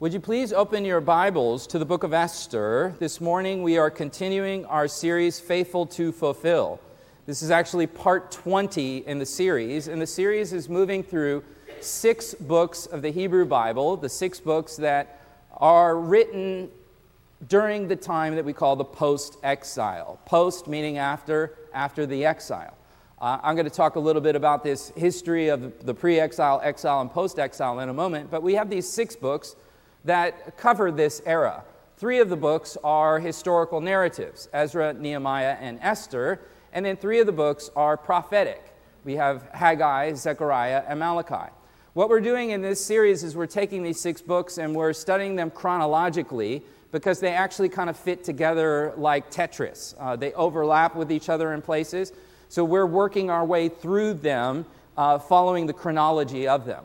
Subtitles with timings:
[0.00, 2.94] Would you please open your Bibles to the book of Esther?
[2.98, 6.80] This morning we are continuing our series, Faithful to Fulfill.
[7.26, 11.44] This is actually part 20 in the series, and the series is moving through
[11.82, 15.20] six books of the Hebrew Bible, the six books that
[15.58, 16.70] are written
[17.46, 20.18] during the time that we call the post exile.
[20.24, 22.74] Post meaning after, after the exile.
[23.20, 26.58] Uh, I'm going to talk a little bit about this history of the pre exile,
[26.64, 29.56] exile, and post exile in a moment, but we have these six books
[30.04, 31.64] that cover this era.
[31.96, 36.40] Three of the books are historical narratives Ezra, Nehemiah, and Esther,
[36.72, 38.74] and then three of the books are prophetic.
[39.04, 41.52] We have Haggai, Zechariah, and Malachi.
[41.92, 45.36] What we're doing in this series is we're taking these six books and we're studying
[45.36, 49.94] them chronologically because they actually kind of fit together like Tetris.
[49.98, 52.12] Uh, they overlap with each other in places.
[52.48, 56.84] So we're working our way through them, uh, following the chronology of them.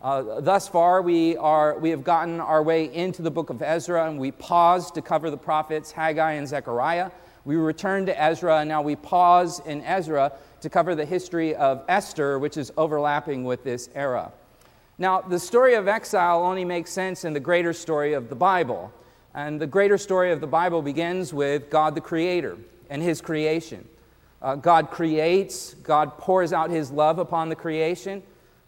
[0.00, 4.08] Uh, thus far, we, are, we have gotten our way into the book of Ezra,
[4.08, 7.10] and we paused to cover the prophets Haggai and Zechariah.
[7.46, 11.82] We returned to Ezra, and now we pause in Ezra to cover the history of
[11.88, 14.32] Esther, which is overlapping with this era.
[14.98, 18.92] Now, the story of exile only makes sense in the greater story of the Bible.
[19.34, 22.56] And the greater story of the Bible begins with God the Creator
[22.88, 23.86] and His creation.
[24.40, 28.22] Uh, God creates, God pours out His love upon the creation.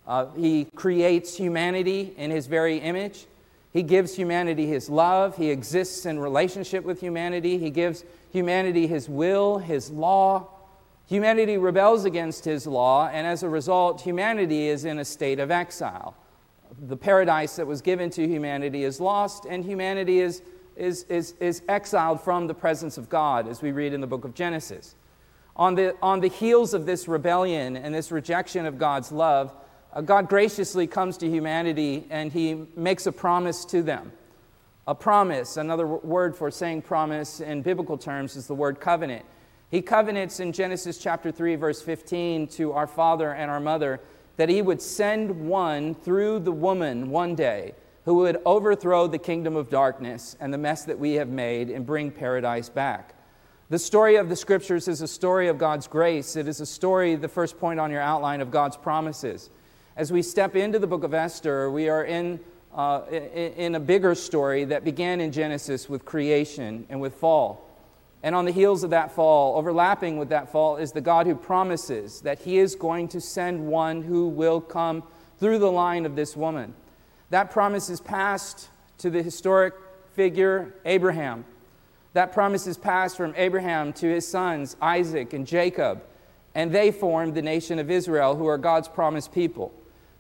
[0.08, 3.26] Uh, he creates humanity in His very image.
[3.74, 5.36] He gives humanity His love.
[5.36, 7.58] He exists in relationship with humanity.
[7.58, 10.48] He gives humanity His will, His law.
[11.06, 15.50] Humanity rebels against His law, and as a result, humanity is in a state of
[15.50, 16.16] exile.
[16.86, 20.40] The paradise that was given to humanity is lost, and humanity is,
[20.74, 24.24] is, is, is exiled from the presence of God, as we read in the book
[24.24, 24.94] of Genesis.
[25.56, 29.52] On the, on the heels of this rebellion and this rejection of God's love,
[29.92, 34.12] Uh, God graciously comes to humanity and he makes a promise to them.
[34.86, 39.24] A promise, another word for saying promise in biblical terms is the word covenant.
[39.70, 44.00] He covenants in Genesis chapter 3, verse 15, to our father and our mother
[44.38, 49.56] that he would send one through the woman one day who would overthrow the kingdom
[49.56, 53.14] of darkness and the mess that we have made and bring paradise back.
[53.68, 56.36] The story of the scriptures is a story of God's grace.
[56.36, 59.50] It is a story, the first point on your outline, of God's promises.
[59.98, 62.38] As we step into the book of Esther, we are in,
[62.72, 67.68] uh, in a bigger story that began in Genesis with creation and with fall.
[68.22, 71.34] And on the heels of that fall, overlapping with that fall, is the God who
[71.34, 75.02] promises that He is going to send one who will come
[75.40, 76.74] through the line of this woman.
[77.30, 79.74] That promise is passed to the historic
[80.12, 81.44] figure Abraham.
[82.12, 86.04] That promise is passed from Abraham to his sons, Isaac and Jacob,
[86.54, 89.74] and they formed the nation of Israel, who are God's promised people.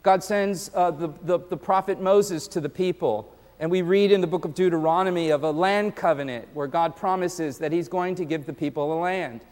[0.08, 3.30] God sends uh, the, the, the prophet Moses to the people,
[3.60, 7.58] and we read in the book of Deuteronomy of a land covenant where God promises
[7.58, 9.44] that he's going to give the people a land.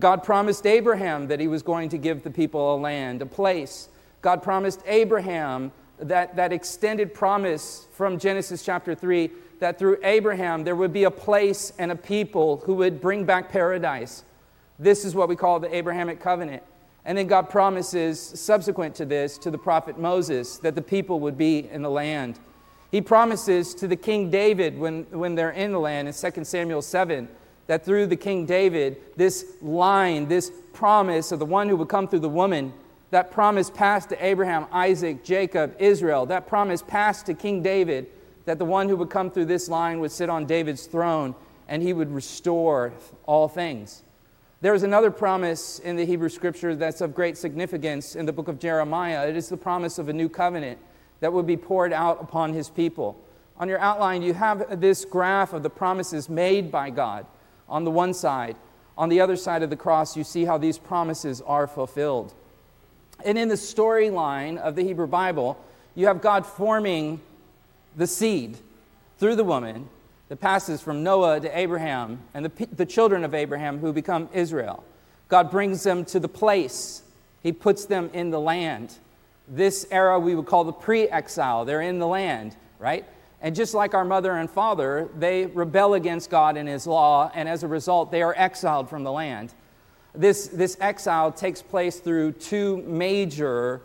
[0.00, 3.90] God promised Abraham that he was going to give the people a land, a place.
[4.22, 5.70] God promised Abraham
[6.00, 9.30] that, that extended promise from Genesis chapter 3
[9.60, 13.52] that through Abraham there would be a place and a people who would bring back
[13.52, 14.24] paradise.
[14.80, 16.64] This is what we call the Abrahamic covenant.
[17.04, 21.36] And then God promises, subsequent to this, to the prophet Moses, that the people would
[21.36, 22.38] be in the land.
[22.90, 26.82] He promises to the King David when, when they're in the land in 2 Samuel
[26.82, 27.28] 7
[27.66, 32.08] that through the King David, this line, this promise of the one who would come
[32.08, 32.72] through the woman,
[33.10, 38.08] that promise passed to Abraham, Isaac, Jacob, Israel, that promise passed to King David
[38.44, 41.34] that the one who would come through this line would sit on David's throne
[41.68, 42.92] and he would restore
[43.24, 44.02] all things.
[44.62, 48.46] There is another promise in the Hebrew scripture that's of great significance in the book
[48.46, 49.28] of Jeremiah.
[49.28, 50.78] It is the promise of a new covenant
[51.18, 53.20] that would be poured out upon his people.
[53.56, 57.26] On your outline, you have this graph of the promises made by God
[57.68, 58.54] on the one side.
[58.96, 62.32] On the other side of the cross, you see how these promises are fulfilled.
[63.24, 65.58] And in the storyline of the Hebrew Bible,
[65.96, 67.20] you have God forming
[67.96, 68.58] the seed
[69.18, 69.88] through the woman
[70.32, 74.82] that passes from Noah to Abraham and the, the children of Abraham who become Israel.
[75.28, 77.02] God brings them to the place,
[77.42, 78.94] He puts them in the land.
[79.46, 81.66] This era we would call the pre exile.
[81.66, 83.04] They're in the land, right?
[83.42, 87.46] And just like our mother and father, they rebel against God and His law, and
[87.46, 89.52] as a result, they are exiled from the land.
[90.14, 93.82] This, this exile takes place through two major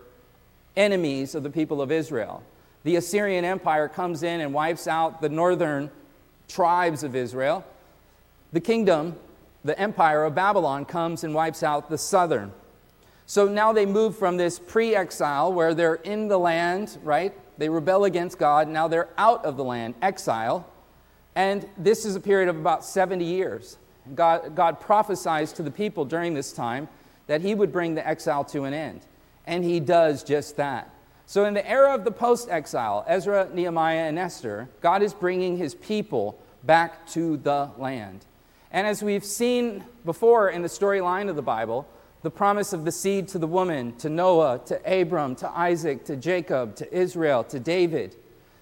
[0.78, 2.42] enemies of the people of Israel
[2.88, 5.92] the Assyrian Empire comes in and wipes out the northern
[6.48, 7.66] tribes of Israel.
[8.54, 9.16] The kingdom,
[9.64, 12.52] the empire of Babylon, comes and wipes out the southern.
[13.26, 17.34] So now they move from this pre exile where they're in the land, right?
[17.58, 18.68] They rebel against God.
[18.68, 20.66] Now they're out of the land, exile.
[21.36, 23.78] And this is a period of about 70 years.
[24.16, 26.88] God, God prophesies to the people during this time
[27.28, 29.02] that he would bring the exile to an end.
[29.46, 30.90] And he does just that.
[31.30, 35.58] So, in the era of the post exile, Ezra, Nehemiah, and Esther, God is bringing
[35.58, 38.26] his people back to the land.
[38.72, 41.86] And as we've seen before in the storyline of the Bible,
[42.22, 46.16] the promise of the seed to the woman, to Noah, to Abram, to Isaac, to
[46.16, 48.16] Jacob, to Israel, to David.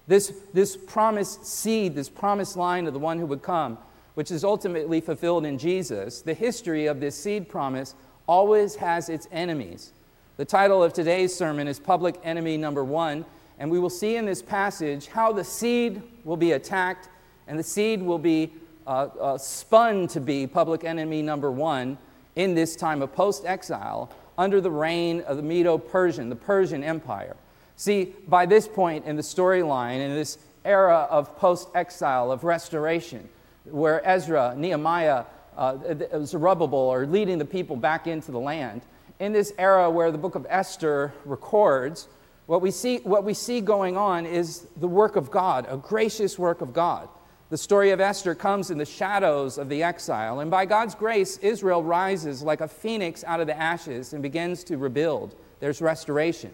[0.08, 3.78] This, this promised seed, this promised line of the one who would come,
[4.14, 7.94] which is ultimately fulfilled in Jesus, the history of this seed promise
[8.26, 9.92] always has its enemies.
[10.36, 13.24] The title of today's sermon is Public Enemy Number One,
[13.58, 17.08] and we will see in this passage how the seed will be attacked
[17.46, 18.52] and the seed will be
[18.86, 21.96] uh, uh, spun to be public enemy number one
[22.34, 26.84] in this time of post exile under the reign of the Medo Persian, the Persian
[26.84, 27.36] Empire.
[27.76, 30.36] See, by this point in the storyline, in this
[30.66, 33.26] era of post exile, of restoration,
[33.64, 35.24] where Ezra, Nehemiah,
[35.56, 35.78] uh,
[36.24, 38.82] Zerubbabel are leading the people back into the land,
[39.18, 42.08] in this era where the book of Esther records,
[42.46, 46.38] what we see, what we see going on is the work of God, a gracious
[46.38, 47.08] work of God.
[47.48, 51.38] The story of Esther comes in the shadows of the exile, and by God's grace,
[51.38, 55.36] Israel rises like a phoenix out of the ashes and begins to rebuild.
[55.60, 56.52] There's restoration.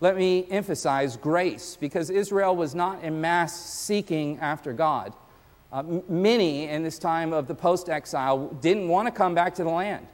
[0.00, 5.14] Let me emphasize grace, because Israel was not in mass seeking after God.
[5.72, 9.64] Uh, many in this time of the post exile didn't want to come back to
[9.64, 10.06] the land.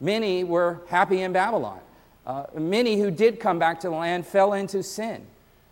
[0.00, 1.80] Many were happy in Babylon.
[2.26, 5.26] Uh, many who did come back to the land fell into sin.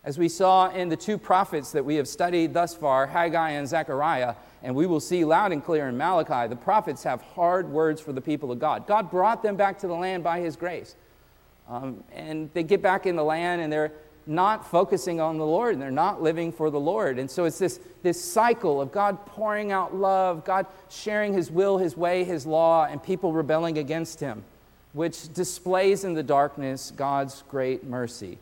[0.04, 3.69] As we saw in the two prophets that we have studied thus far, Haggai and
[3.69, 8.00] Zechariah, and we will see loud and clear in Malachi, the prophets have hard words
[8.00, 8.86] for the people of God.
[8.86, 10.96] God brought them back to the land by his grace.
[11.68, 13.92] Um, and they get back in the land and they're
[14.26, 17.19] not focusing on the Lord and they're not living for the Lord.
[17.19, 21.78] And so it's this, this cycle of God pouring out love, God sharing His will,
[21.78, 24.44] His way, His law, and people rebelling against Him,
[24.92, 28.38] which displays in the darkness God's great mercy.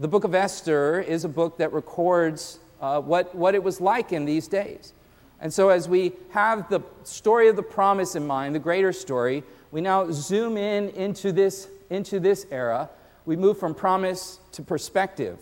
[0.00, 4.12] The book of Esther is a book that records uh, what, what it was like
[4.12, 4.92] in these days.
[5.40, 9.42] And so, as we have the story of the promise in mind, the greater story,
[9.72, 12.88] we now zoom in into this, into this era
[13.24, 15.38] we move from promise to perspective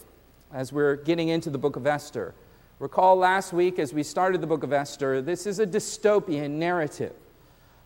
[0.52, 2.34] as we're getting into the book of Esther.
[2.78, 7.14] Recall last week as we started the book of Esther, this is a dystopian narrative.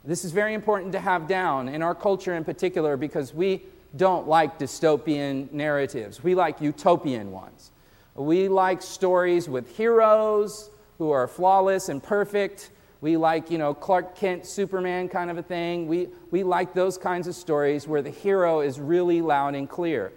[0.05, 3.63] This is very important to have down in our culture in particular because we
[3.97, 6.23] don't like dystopian narratives.
[6.23, 7.71] We like utopian ones.
[8.15, 12.71] We like stories with heroes who are flawless and perfect
[13.05, 15.87] we like, you know, Clark Kent, Superman kind of a thing.
[15.87, 20.11] We, we like those kinds of stories where the hero is really loud and clear.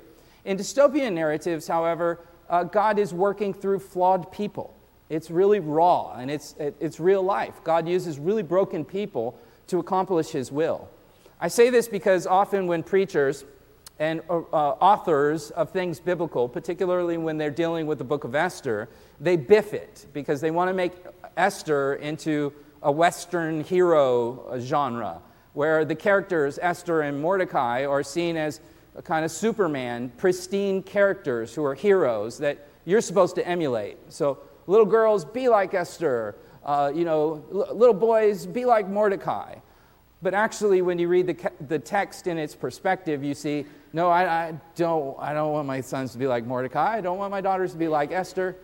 [0.45, 4.73] In dystopian narratives, however, uh, God is working through flawed people.
[5.09, 7.61] It's really raw and it's, it, it's real life.
[7.65, 9.37] God uses really broken people
[9.67, 10.87] to accomplish his will.
[11.41, 13.43] I say this because often when preachers
[13.99, 18.87] and uh, authors of things biblical, particularly when they're dealing with the book of Esther,
[19.19, 20.93] they biff it because they want to make
[21.35, 25.21] Esther into a Western hero genre,
[25.53, 28.59] where the characters, Esther and Mordecai, are seen as
[28.95, 33.97] a kind of Superman, pristine characters who are heroes that you're supposed to emulate.
[34.09, 36.35] So, little girls, be like Esther.
[36.63, 39.55] Uh, you know, l- little boys, be like Mordecai.
[40.21, 44.47] But actually, when you read the, the text in its perspective, you see, no, I,
[44.47, 46.97] I, don't, I don't want my sons to be like Mordecai.
[46.97, 48.55] I don't want my daughters to be like Esther.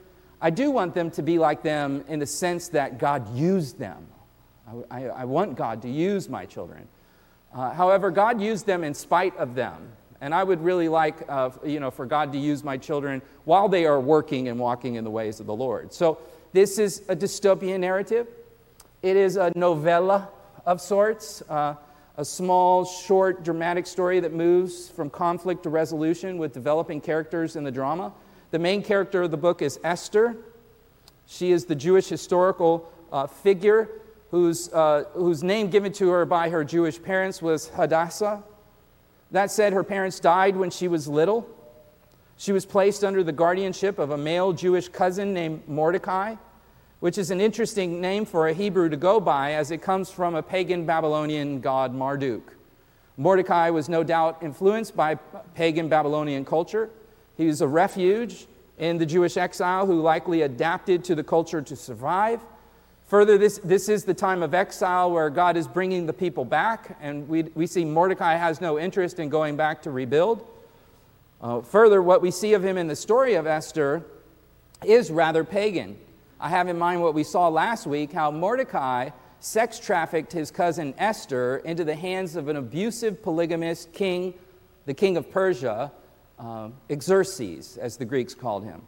[0.43, 4.05] I do want them to be like them in the sense that God used them.
[4.67, 6.85] I, I, I want God to use my children.
[7.55, 9.93] Uh, however, God used them in spite of them.
[10.19, 13.69] And I would really like, uh, you know, for God to use my children while
[13.69, 15.93] they are working and walking in the ways of the Lord.
[15.93, 16.17] So
[16.51, 18.27] this is a dystopian narrative.
[19.01, 20.27] It is a novella
[20.65, 21.75] of sorts, uh,
[22.17, 27.63] a small, short, dramatic story that moves from conflict to resolution with developing characters in
[27.63, 28.11] the drama.
[28.53, 30.37] The main character of the book is Esther.
[31.25, 33.89] She is the Jewish historical uh, figure
[34.29, 38.43] whose, uh, whose name given to her by her Jewish parents was Hadassah.
[39.31, 41.49] That said, her parents died when she was little.
[42.37, 46.35] She was placed under the guardianship of a male Jewish cousin named Mordecai,
[46.99, 50.35] which is an interesting name for a Hebrew to go by as it comes from
[50.35, 52.55] a pagan Babylonian god Marduk.
[53.17, 55.15] Mordecai was no doubt influenced by
[55.55, 56.91] pagan Babylonian culture.
[57.37, 58.47] He was a refuge
[58.77, 62.41] in the Jewish exile who likely adapted to the culture to survive.
[63.07, 66.97] Further, this, this is the time of exile where God is bringing the people back,
[67.01, 70.47] and we, we see Mordecai has no interest in going back to rebuild.
[71.41, 74.03] Uh, further, what we see of him in the story of Esther
[74.83, 75.97] is rather pagan.
[76.39, 79.09] I have in mind what we saw last week how Mordecai
[79.39, 84.33] sex trafficked his cousin Esther into the hands of an abusive polygamist king,
[84.85, 85.91] the king of Persia,
[86.39, 88.81] uh, Xerxes, as the Greeks called him.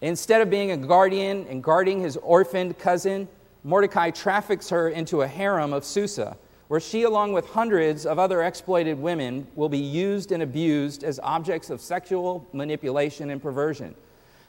[0.00, 3.28] Instead of being a guardian and guarding his orphaned cousin,
[3.64, 6.36] Mordecai traffics her into a harem of Susa,
[6.68, 11.18] where she, along with hundreds of other exploited women, will be used and abused as
[11.22, 13.94] objects of sexual manipulation and perversion.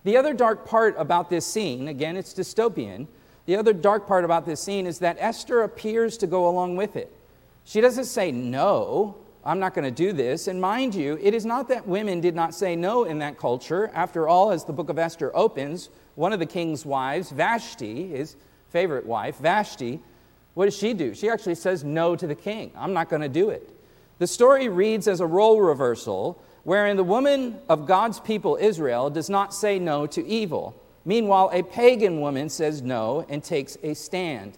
[0.03, 3.08] The other dark part about this scene, again, it's dystopian,
[3.46, 6.96] the other dark part about this scene is that Esther appears to go along with
[6.96, 7.12] it.
[7.63, 10.48] She doesn't say, No, I'm not going to do this.
[10.48, 13.89] And mind you, it is not that women did not say no in that culture.
[13.93, 18.36] After all, as the book of Esther opens, one of the king's wives, Vashti, his
[18.69, 20.00] favorite wife, Vashti,
[20.53, 21.13] what does she do?
[21.13, 22.72] She actually says no to the king.
[22.75, 23.74] I'm not going to do it.
[24.17, 29.29] The story reads as a role reversal, wherein the woman of God's people, Israel, does
[29.29, 30.75] not say no to evil.
[31.05, 34.58] Meanwhile, a pagan woman says no and takes a stand.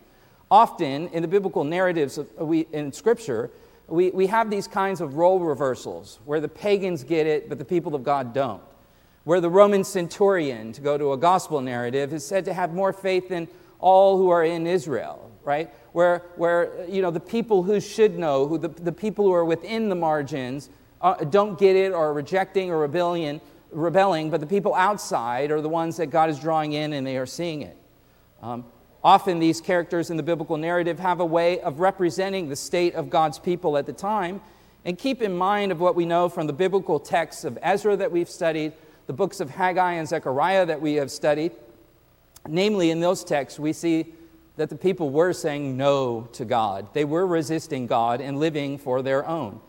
[0.50, 2.28] Often in the biblical narratives of,
[2.74, 3.52] in Scripture,
[3.92, 7.66] we, we have these kinds of role reversals where the pagans get it, but the
[7.66, 8.64] people of God don't.
[9.26, 12.94] Where the Roman centurion, to go to a gospel narrative, is said to have more
[12.94, 13.48] faith than
[13.80, 15.70] all who are in Israel, right?
[15.92, 19.46] Where, where you know, the people who should know, who the, the people who are
[19.46, 20.70] within the margins,
[21.02, 25.62] uh, don't get it or are rejecting or rebellion, rebelling, but the people outside are
[25.62, 27.78] the ones that God is drawing in and they are seeing it.
[28.42, 28.66] Um,
[29.04, 33.10] Often, these characters in the biblical narrative have a way of representing the state of
[33.10, 34.42] God's people at the time.
[34.86, 38.12] And keep in mind of what we know from the biblical texts of Ezra that
[38.12, 38.74] we've studied,
[39.08, 41.52] the books of Haggai and Zechariah that we have studied.
[42.48, 44.14] Namely, in those texts, we see
[44.58, 46.88] that the people were saying no to God.
[46.94, 49.60] They were resisting God and living for their own.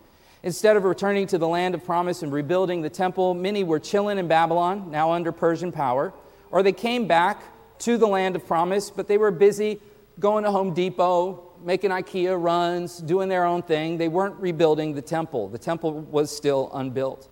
[0.43, 4.17] Instead of returning to the land of promise and rebuilding the temple, many were chilling
[4.17, 6.13] in Babylon, now under Persian power,
[6.51, 7.41] or they came back
[7.83, 9.79] to the land of promise, but they were busy
[10.19, 13.97] going to Home Depot, making IKEA runs, doing their own thing.
[13.97, 15.49] They weren't rebuilding the temple.
[15.49, 17.27] The temple was still unbuilt.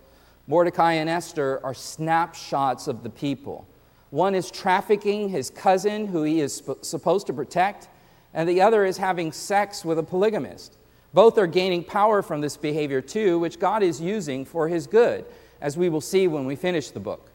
[0.46, 3.66] Mordecai and Esther are snapshots of the people.
[4.10, 7.88] One is trafficking his cousin, who he is sp- supposed to protect,
[8.34, 10.76] and the other is having sex with a polygamist.
[11.14, 15.24] Both are gaining power from this behavior, too, which God is using for his good,
[15.62, 17.31] as we will see when we finish the book.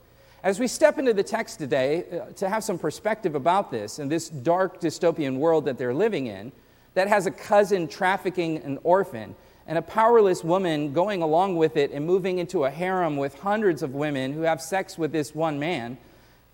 [0.47, 4.09] As we step into the text today, uh, to have some perspective about this and
[4.09, 6.53] this dark dystopian world that they're living in,
[6.93, 9.35] that has a cousin trafficking an orphan
[9.67, 13.83] and a powerless woman going along with it and moving into a harem with hundreds
[13.83, 15.97] of women who have sex with this one man,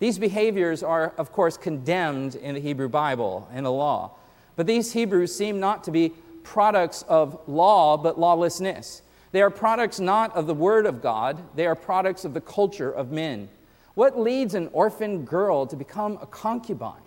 [0.00, 4.10] these behaviors are, of course, condemned in the Hebrew Bible and the law.
[4.56, 9.02] But these Hebrews seem not to be products of law, but lawlessness.
[9.30, 12.90] They are products not of the Word of God, they are products of the culture
[12.90, 13.48] of men.
[13.94, 17.00] What leads an orphan girl to become a concubine?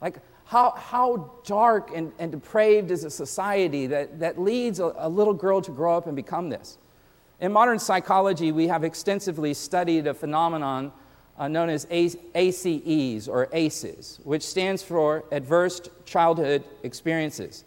[0.00, 5.08] Like, how, how dark and, and depraved is a society that, that leads a, a
[5.08, 6.78] little girl to grow up and become this?
[7.40, 10.92] In modern psychology, we have extensively studied a phenomenon
[11.38, 17.64] uh, known as ACEs or ACEs, which stands for Adverse Childhood Experiences.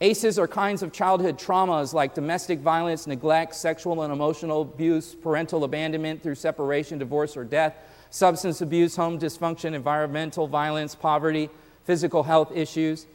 [0.00, 5.62] ACEs are kinds of childhood traumas like domestic violence, neglect, sexual and emotional abuse, parental
[5.62, 7.76] abandonment through separation, divorce, or death
[8.14, 11.50] substance abuse, home dysfunction, environmental violence, poverty,
[11.82, 13.06] physical health issues.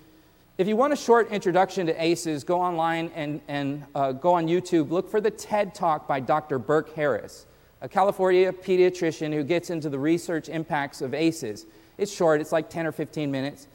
[0.58, 4.48] If you want a short introduction to ACEs, go online and, and uh, go on
[4.48, 4.92] YouTube.
[4.92, 6.60] Look for the TED Talk by Dr.
[6.60, 7.46] Burke Harris,
[7.80, 11.66] a California pediatrician who gets into the research impacts of ACEs.
[11.98, 13.70] It's short, it's like 10 or 15 minutes.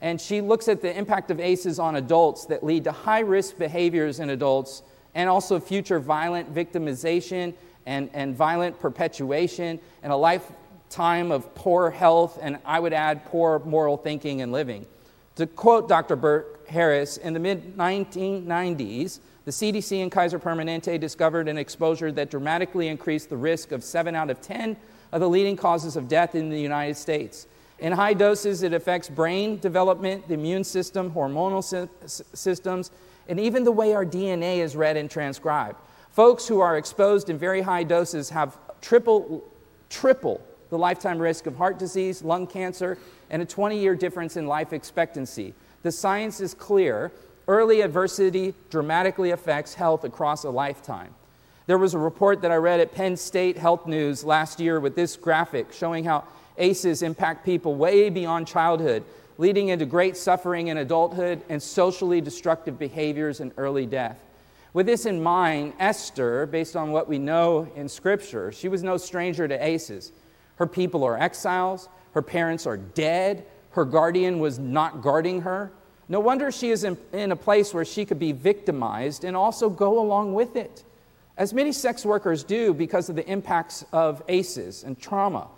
[0.00, 3.58] And she looks at the impact of ACEs on adults that lead to high risk
[3.58, 4.84] behaviors in adults
[5.16, 7.54] and also future violent victimization
[7.84, 10.52] and, and violent perpetuation and a life
[10.90, 14.86] time of poor health, and I would add poor moral thinking and living.
[15.36, 16.16] To quote Dr.
[16.16, 22.30] Burke Harris, in the mid 1990s, the CDC and Kaiser Permanente discovered an exposure that
[22.30, 24.76] dramatically increased the risk of 7 out of 10
[25.12, 27.46] of the leading causes of death in the United States.
[27.78, 31.88] In high doses, it affects brain development, the immune system, hormonal sy-
[32.34, 32.90] systems,
[33.28, 35.78] and even the way our DNA is read and transcribed.
[36.10, 39.44] Folks who are exposed in very high doses have triple,
[39.88, 42.98] triple the lifetime risk of heart disease, lung cancer,
[43.30, 45.54] and a 20 year difference in life expectancy.
[45.82, 47.12] The science is clear.
[47.46, 51.14] Early adversity dramatically affects health across a lifetime.
[51.66, 54.96] There was a report that I read at Penn State Health News last year with
[54.96, 56.24] this graphic showing how
[56.56, 59.04] ACEs impact people way beyond childhood,
[59.36, 64.18] leading into great suffering in adulthood and socially destructive behaviors and early death.
[64.72, 68.96] With this in mind, Esther, based on what we know in Scripture, she was no
[68.96, 70.12] stranger to ACEs.
[70.58, 71.88] Her people are exiles.
[72.12, 73.46] Her parents are dead.
[73.70, 75.72] Her guardian was not guarding her.
[76.08, 79.68] No wonder she is in, in, a place where she could be victimized and also
[79.68, 80.82] go along with it,
[81.36, 85.48] as many sex workers do because of the impacts of ACEs and trauma.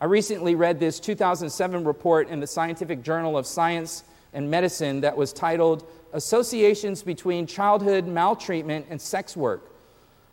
[0.00, 5.16] I recently read this 2007 report in the Scientific Journal of Science and Medicine that
[5.16, 9.72] was titled Associations Between Childhood Maltreatment and Sex Work.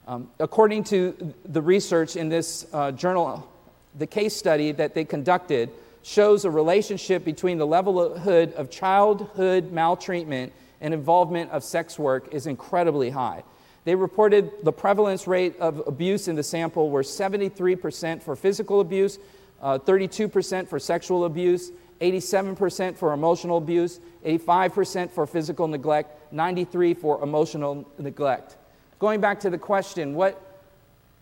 [0.07, 3.49] Um, according to the research in this uh, journal,
[3.97, 5.69] the case study that they conducted
[6.01, 12.45] shows a relationship between the levelhood of childhood maltreatment and involvement of sex work is
[12.45, 13.43] incredibly high.
[13.85, 19.19] They reported the prevalence rate of abuse in the sample were 73% for physical abuse,
[19.61, 21.71] uh, 32% for sexual abuse,
[22.01, 28.57] 87% for emotional abuse, 85% for physical neglect, 93 for emotional neglect.
[28.99, 30.52] Going back to the question, what,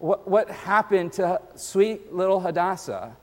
[0.02, 3.16] what, what happened to sweet little Hadassah?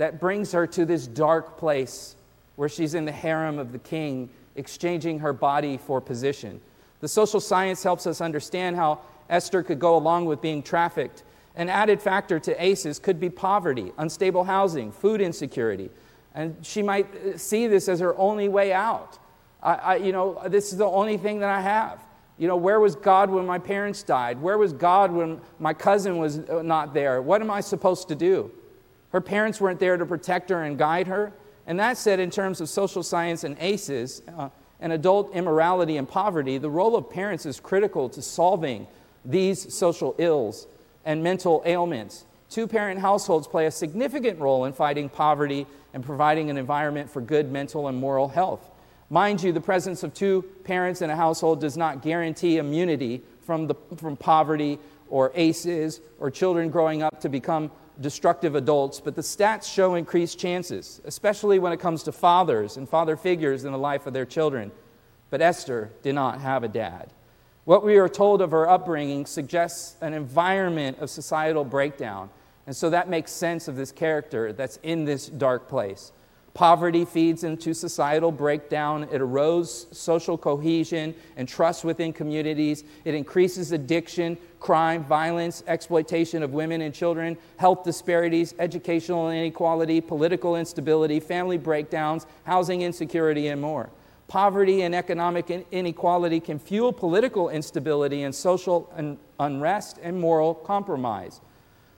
[0.00, 2.16] that brings her to this dark place
[2.56, 6.58] where she's in the harem of the king, exchanging her body for position.
[7.00, 11.22] The social science helps us understand how Esther could go along with being trafficked.
[11.54, 15.90] An added factor to ACEs could be poverty, unstable housing, food insecurity.
[16.34, 19.18] And she might see this as her only way out.
[19.62, 22.00] I, I, you know, this is the only thing that I have.
[22.40, 24.40] You know, where was God when my parents died?
[24.40, 27.20] Where was God when my cousin was not there?
[27.20, 28.50] What am I supposed to do?
[29.10, 31.34] Her parents weren't there to protect her and guide her.
[31.66, 34.48] And that said, in terms of social science and ACEs uh,
[34.80, 38.86] and adult immorality and poverty, the role of parents is critical to solving
[39.22, 40.66] these social ills
[41.04, 42.24] and mental ailments.
[42.48, 47.20] Two parent households play a significant role in fighting poverty and providing an environment for
[47.20, 48.70] good mental and moral health.
[49.12, 53.66] Mind you, the presence of two parents in a household does not guarantee immunity from,
[53.66, 59.22] the, from poverty or ACEs or children growing up to become destructive adults, but the
[59.22, 63.78] stats show increased chances, especially when it comes to fathers and father figures in the
[63.78, 64.70] life of their children.
[65.28, 67.12] But Esther did not have a dad.
[67.64, 72.30] What we are told of her upbringing suggests an environment of societal breakdown,
[72.66, 76.12] and so that makes sense of this character that's in this dark place.
[76.52, 79.04] Poverty feeds into societal breakdown.
[79.04, 82.82] It erodes social cohesion and trust within communities.
[83.04, 90.56] It increases addiction, crime, violence, exploitation of women and children, health disparities, educational inequality, political
[90.56, 93.88] instability, family breakdowns, housing insecurity, and more.
[94.26, 98.92] Poverty and economic inequality can fuel political instability and social
[99.38, 101.40] unrest and moral compromise.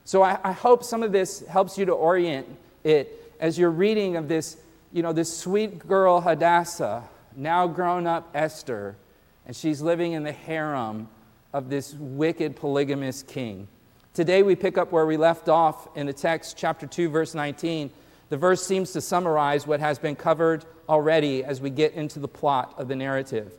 [0.04, 2.46] So I, I hope some of this helps you to orient
[2.84, 4.56] it as you're reading of this,
[4.92, 7.02] you know, this sweet girl Hadassah,
[7.34, 8.96] now grown up Esther,
[9.44, 11.08] and she's living in the harem
[11.52, 13.66] of this wicked polygamous king.
[14.14, 17.90] Today we pick up where we left off in the text, chapter 2, verse 19.
[18.28, 22.28] The verse seems to summarize what has been covered already as we get into the
[22.28, 23.52] plot of the narrative.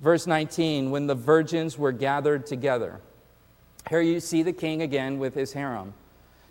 [0.00, 3.00] Verse 19, when the virgins were gathered together.
[3.88, 5.94] Here you see the king again with his harem.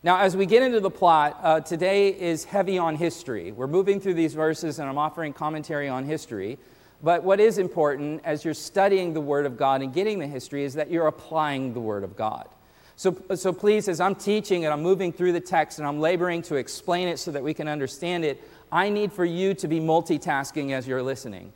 [0.05, 3.53] Now, as we get into the plot, uh, today is heavy on history.
[3.53, 6.59] We're moving through these verses, and I'm offering commentary on history.
[7.01, 10.65] But what is important as you're studying the Word of God and getting the history
[10.65, 12.49] is that you're applying the Word of God.
[12.97, 16.41] So, so please, as I'm teaching and I'm moving through the text and I'm laboring
[16.43, 19.79] to explain it so that we can understand it, I need for you to be
[19.79, 21.53] multitasking as you're listening.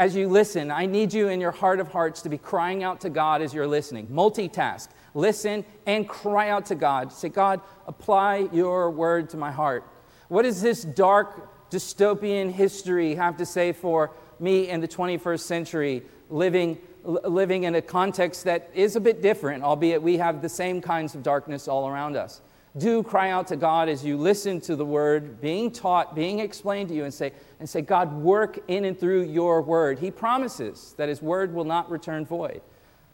[0.00, 3.02] As you listen, I need you in your heart of hearts to be crying out
[3.02, 4.06] to God as you're listening.
[4.06, 7.12] Multitask listen, and cry out to God.
[7.12, 9.84] Say, God, apply your word to my heart.
[10.28, 16.02] What does this dark dystopian history have to say for me in the 21st century,
[16.28, 20.80] living, living in a context that is a bit different, albeit we have the same
[20.80, 22.40] kinds of darkness all around us?
[22.78, 26.88] Do cry out to God as you listen to the word being taught, being explained
[26.90, 29.98] to you, and say, and say, God, work in and through your word.
[29.98, 32.62] He promises that his word will not return void.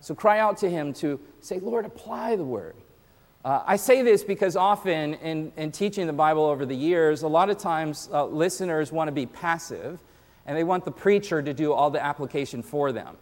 [0.00, 2.76] So cry out to Him to say, Lord, apply the word.
[3.44, 7.28] Uh, I say this because often in, in, teaching the Bible over the years, a
[7.28, 10.00] lot of times uh, listeners want to be passive
[10.46, 13.16] and they want the preacher to do all the application for them.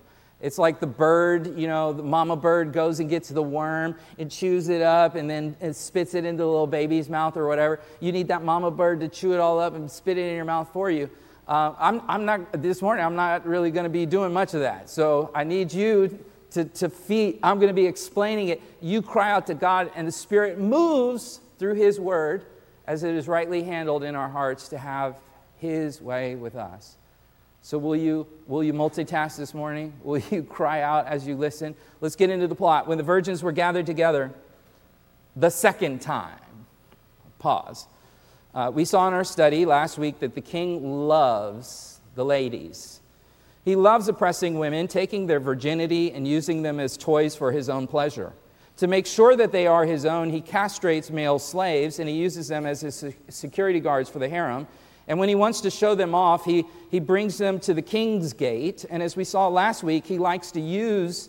[0.45, 4.31] It's like the bird, you know, the mama bird goes and gets the worm and
[4.31, 7.81] chews it up and then it spits it into the little baby's mouth or whatever.
[7.99, 10.45] You need that mama bird to chew it all up and spit it in your
[10.45, 11.09] mouth for you.
[11.49, 14.61] Uh, I'm, I'm not, this morning, I'm not really going to be doing much of
[14.61, 14.91] that.
[14.91, 17.39] So I need you to, to feed.
[17.43, 18.61] I'm going to be explaining it.
[18.83, 22.45] You cry out to God, and the Spirit moves through His Word
[22.87, 25.17] as it is rightly handled in our hearts to have
[25.57, 26.99] His way with us.
[27.65, 29.95] So, will you, will you multitask this morning?
[30.05, 31.75] Will you cry out as you listen?
[32.03, 32.87] Let's get into the plot.
[32.87, 34.35] When the virgins were gathered together
[35.35, 36.67] the second time,
[37.39, 37.87] pause.
[38.55, 43.01] Uh, we saw in our study last week that the king loves the ladies.
[43.65, 47.87] He loves oppressing women, taking their virginity and using them as toys for his own
[47.87, 48.35] pleasure.
[48.77, 52.47] To make sure that they are his own, he castrates male slaves and he uses
[52.47, 54.67] them as his security guards for the harem.
[55.07, 58.33] And when he wants to show them off, he, he brings them to the king's
[58.33, 58.85] gate.
[58.89, 61.29] And as we saw last week, he likes to use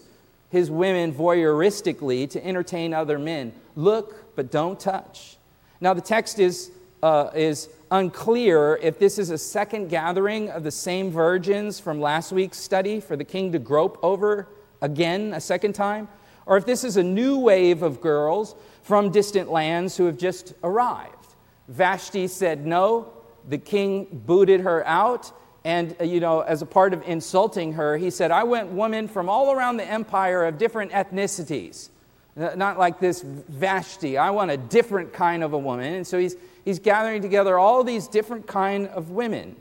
[0.50, 3.54] his women voyeuristically to entertain other men.
[3.76, 5.38] Look, but don't touch.
[5.82, 6.72] Now, the text is,
[7.04, 12.32] uh, is unclear if this is a second gathering of the same virgins from last
[12.32, 14.48] week's study for the king to grope over
[14.82, 16.08] again a second time,
[16.46, 20.54] or if this is a new wave of girls from distant lands who have just
[20.64, 21.36] arrived.
[21.68, 23.12] Vashti said no.
[23.48, 25.32] The king booted her out.
[25.64, 29.08] And, uh, you know, as a part of insulting her, he said, I went women
[29.08, 31.90] from all around the empire of different ethnicities.
[32.36, 34.18] Not like this Vashti.
[34.18, 35.94] I want a different kind of a woman.
[35.94, 39.56] And so he's, he's gathering together all these different kind of women.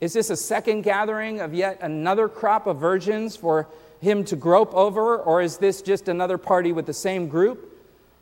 [0.00, 3.66] Is this a second gathering of yet another crop of virgins for
[4.00, 7.74] him to grope over, or is this just another party with the same group?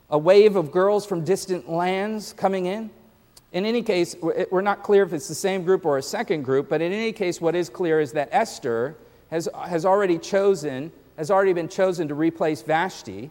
[0.08, 2.90] A wave of girls from distant lands coming in?
[3.56, 6.68] In any case, we're not clear if it's the same group or a second group,
[6.68, 8.94] but in any case, what is clear is that Esther
[9.30, 13.30] has, has already chosen, has already been chosen to replace Vashti,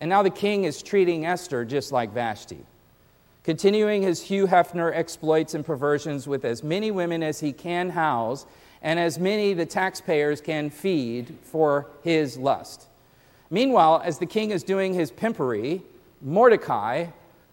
[0.00, 2.64] and now the king is treating Esther just like Vashti
[3.44, 8.44] continuing his Hugh Hefner exploits and perversions with as many women as he can house
[8.82, 12.88] and as many the taxpayers can feed for his lust.
[13.48, 15.82] Meanwhile, as the king is doing his pimpery,
[16.20, 17.06] Mordecai,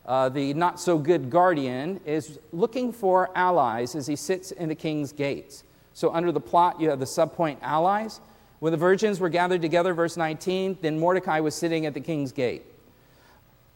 [0.06, 4.76] uh, the not so good guardian, is looking for allies as he sits in the
[4.76, 5.64] king's gates.
[5.94, 8.20] So, under the plot, you have the subpoint allies.
[8.60, 12.32] When the virgins were gathered together, verse 19, then Mordecai was sitting at the king's
[12.32, 12.66] gate.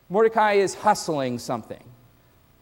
[0.10, 1.84] Mordecai is hustling something.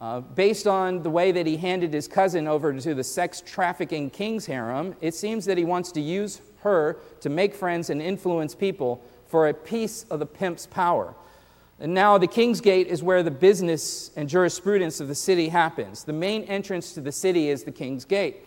[0.00, 4.10] Uh, based on the way that he handed his cousin over to the sex trafficking
[4.10, 8.54] king's harem, it seems that he wants to use her to make friends and influence
[8.54, 11.14] people for a piece of the pimp's power.
[11.80, 16.04] And now the King's Gate is where the business and jurisprudence of the city happens.
[16.04, 18.38] The main entrance to the city is the King's Gate.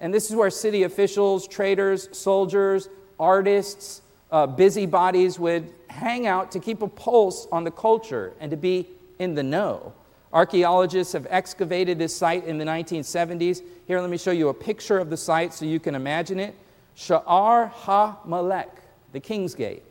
[0.00, 6.60] And this is where city officials, traders, soldiers, artists, uh, busybodies would hang out to
[6.60, 9.92] keep a pulse on the culture and to be in the know.
[10.32, 13.62] Archaeologists have excavated this site in the 1970s.
[13.86, 16.56] Here, let me show you a picture of the site so you can imagine it.
[16.96, 18.70] Sha'ar HaMelech,
[19.12, 19.84] the King's Gate.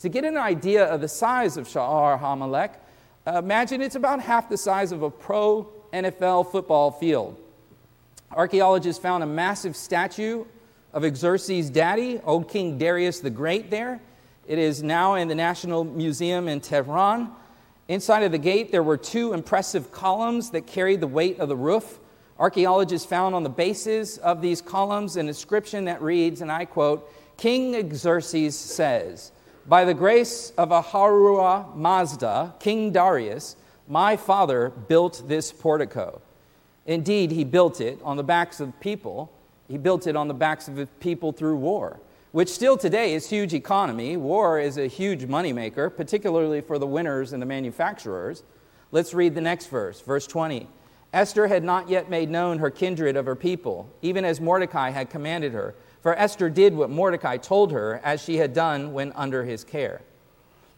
[0.00, 2.70] To get an idea of the size of Sha'ar HaMelech,
[3.26, 7.38] uh, imagine it's about half the size of a pro NFL football field.
[8.30, 10.46] Archaeologists found a massive statue
[10.94, 14.00] of Xerxes' daddy, old King Darius the Great, there.
[14.48, 17.30] It is now in the National Museum in Tehran.
[17.88, 21.56] Inside of the gate, there were two impressive columns that carried the weight of the
[21.56, 21.98] roof.
[22.38, 27.12] Archaeologists found on the bases of these columns an inscription that reads, and I quote,
[27.36, 29.32] King Xerxes says,
[29.66, 33.56] By the grace of Ahura Mazda, King Darius,
[33.88, 36.20] my father built this portico.
[36.86, 39.30] Indeed, he built it on the backs of people.
[39.68, 42.00] He built it on the backs of people through war
[42.32, 44.16] which still today is huge economy.
[44.16, 48.44] War is a huge moneymaker, particularly for the winners and the manufacturers.
[48.92, 50.68] Let's read the next verse, verse 20.
[51.12, 55.10] Esther had not yet made known her kindred of her people, even as Mordecai had
[55.10, 55.74] commanded her.
[56.02, 60.00] For Esther did what Mordecai told her, as she had done when under his care.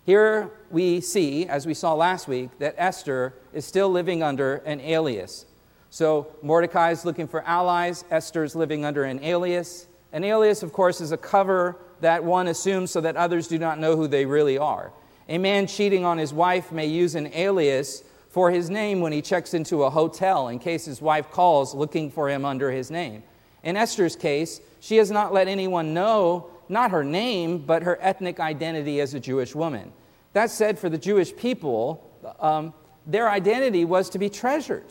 [0.05, 4.81] Here we see, as we saw last week, that Esther is still living under an
[4.81, 5.47] alias.
[5.91, 9.87] So Mordecai is looking for allies, Esther is living under an alias.
[10.13, 13.79] An alias, of course, is a cover that one assumes so that others do not
[13.79, 14.93] know who they really are.
[15.29, 19.23] A man cheating on his wife may use an alias for his name when he
[19.23, 23.23] checks into a hotel in case his wife calls looking for him under his name.
[23.63, 28.41] In Esther's case, she has not let anyone know not her name, but her ethnic
[28.41, 29.93] identity as a Jewish woman.
[30.33, 32.73] That said, for the Jewish people, um,
[33.07, 34.87] their identity was to be treasured.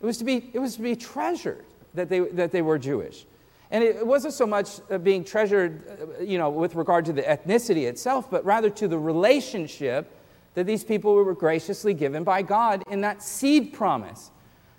[0.00, 3.26] It was to be, it was to be treasured that they, that they were Jewish.
[3.70, 7.22] And it wasn't so much uh, being treasured, uh, you know, with regard to the
[7.22, 10.10] ethnicity itself, but rather to the relationship
[10.54, 14.30] that these people were graciously given by God in that seed promise.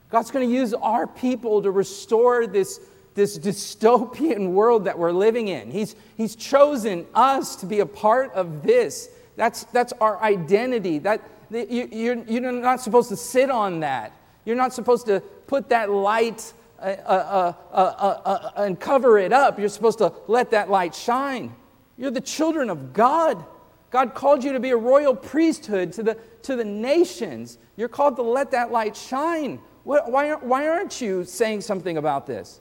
[0.10, 2.82] God's going to use our people to restore this,
[3.14, 5.70] this dystopian world that we're living in.
[5.70, 9.10] He's, he's chosen us to be a part of this.
[9.36, 11.00] That's, that's our identity.
[11.00, 14.14] That, you, you're, you're not supposed to sit on that.
[14.46, 19.60] You're not supposed to put that light uh, uh, uh, and cover it up.
[19.60, 21.54] You're supposed to let that light shine.
[21.98, 23.44] You're the children of God.
[23.92, 27.58] God called you to be a royal priesthood to the, to the nations.
[27.76, 29.60] You're called to let that light shine.
[29.84, 32.61] Why, why aren't you saying something about this?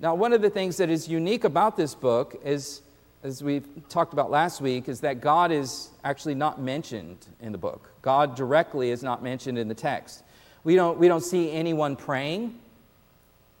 [0.00, 2.82] Now, one of the things that is unique about this book is,
[3.24, 7.58] as we talked about last week, is that God is actually not mentioned in the
[7.58, 7.90] book.
[8.00, 10.22] God directly is not mentioned in the text.
[10.62, 12.56] We don't, we don't see anyone praying.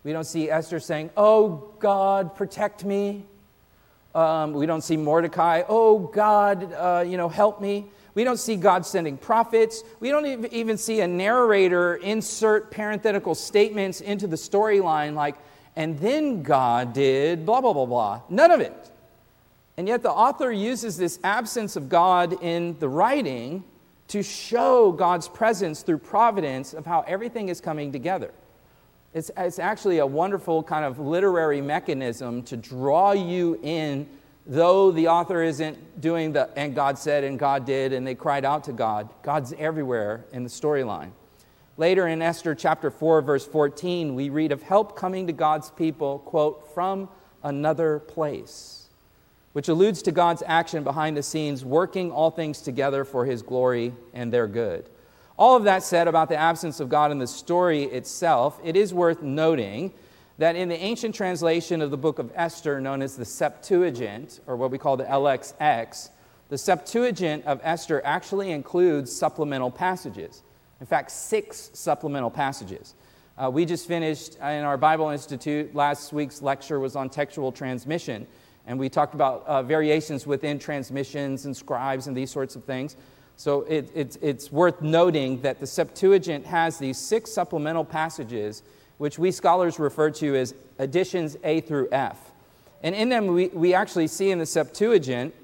[0.04, 3.24] We don't see Esther saying, Oh, God, protect me.
[4.14, 7.86] Um, we don't see Mordecai, Oh, God, uh, you know, help me.
[8.14, 9.82] We don't see God sending prophets.
[9.98, 15.34] We don't even see a narrator insert parenthetical statements into the storyline like,
[15.78, 18.22] and then God did blah, blah, blah, blah.
[18.28, 18.90] None of it.
[19.76, 23.62] And yet the author uses this absence of God in the writing
[24.08, 28.32] to show God's presence through providence of how everything is coming together.
[29.14, 34.08] It's, it's actually a wonderful kind of literary mechanism to draw you in
[34.48, 38.44] though the author isn't doing the and God said and God did and they cried
[38.44, 41.12] out to God, God's everywhere in the storyline.
[41.78, 46.18] Later in Esther chapter 4, verse 14, we read of help coming to God's people,
[46.18, 47.08] quote, from
[47.44, 48.88] another place,
[49.52, 53.94] which alludes to God's action behind the scenes, working all things together for his glory
[54.12, 54.90] and their good.
[55.38, 58.92] All of that said about the absence of God in the story itself, it is
[58.92, 59.92] worth noting
[60.38, 64.56] that in the ancient translation of the book of Esther, known as the Septuagint, or
[64.56, 66.10] what we call the LXX,
[66.48, 70.42] the Septuagint of Esther actually includes supplemental passages.
[70.80, 72.94] In fact, six supplemental passages.
[73.36, 78.26] Uh, we just finished in our Bible Institute, last week's lecture was on textual transmission,
[78.66, 82.96] and we talked about uh, variations within transmissions and scribes and these sorts of things.
[83.36, 88.62] So it, it, it's worth noting that the Septuagint has these six supplemental passages
[88.98, 92.32] which we scholars refer to as additions A through F.
[92.82, 95.34] And in them, we, we actually see in the Septuagint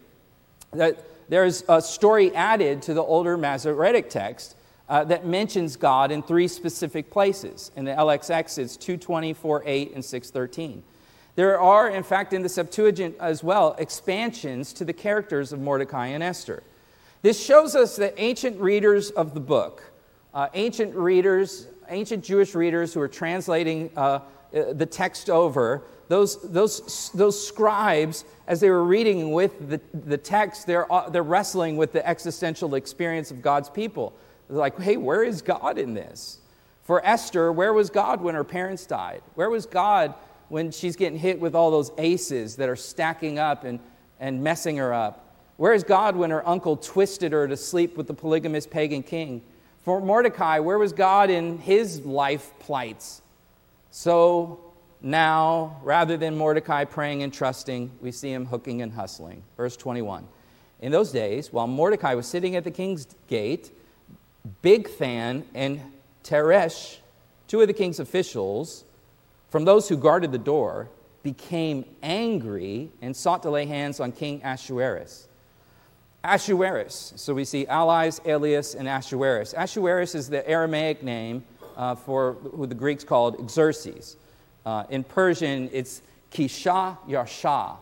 [0.72, 4.56] that there's a story added to the older Masoretic text
[4.88, 7.70] uh, that mentions God in three specific places.
[7.76, 10.82] In the LXX, it's 220, 4:8, and 613.
[11.36, 16.08] There are, in fact, in the Septuagint as well, expansions to the characters of Mordecai
[16.08, 16.62] and Esther.
[17.22, 19.90] This shows us that ancient readers of the book,
[20.32, 26.40] uh, ancient readers ancient Jewish readers who are translating uh, uh, the text over, those,
[26.50, 31.76] those, those scribes, as they were reading with the, the text, they're, uh, they're wrestling
[31.76, 34.12] with the existential experience of God's people.
[34.54, 36.38] Like, hey, where is God in this?
[36.82, 39.22] For Esther, where was God when her parents died?
[39.34, 40.14] Where was God
[40.48, 43.80] when she's getting hit with all those ACEs that are stacking up and,
[44.20, 45.36] and messing her up?
[45.56, 49.42] Where is God when her uncle twisted her to sleep with the polygamous pagan king?
[49.82, 53.22] For Mordecai, where was God in his life plights?
[53.90, 59.42] So now, rather than Mordecai praying and trusting, we see him hooking and hustling.
[59.56, 60.26] Verse 21.
[60.80, 63.70] In those days, while Mordecai was sitting at the king's gate,
[64.62, 65.80] Bigthan and
[66.22, 66.98] Teresh,
[67.48, 68.84] two of the king's officials,
[69.48, 70.88] from those who guarded the door,
[71.22, 75.28] became angry and sought to lay hands on King Ahasuerus.
[76.22, 77.12] Ahasuerus.
[77.16, 79.54] So we see allies, alias, and Ahasuerus.
[79.54, 81.44] Ahasuerus is the Aramaic name
[81.76, 84.16] uh, for who the Greeks called Xerxes.
[84.64, 87.76] Uh, in Persian, it's Kisha Yarsha.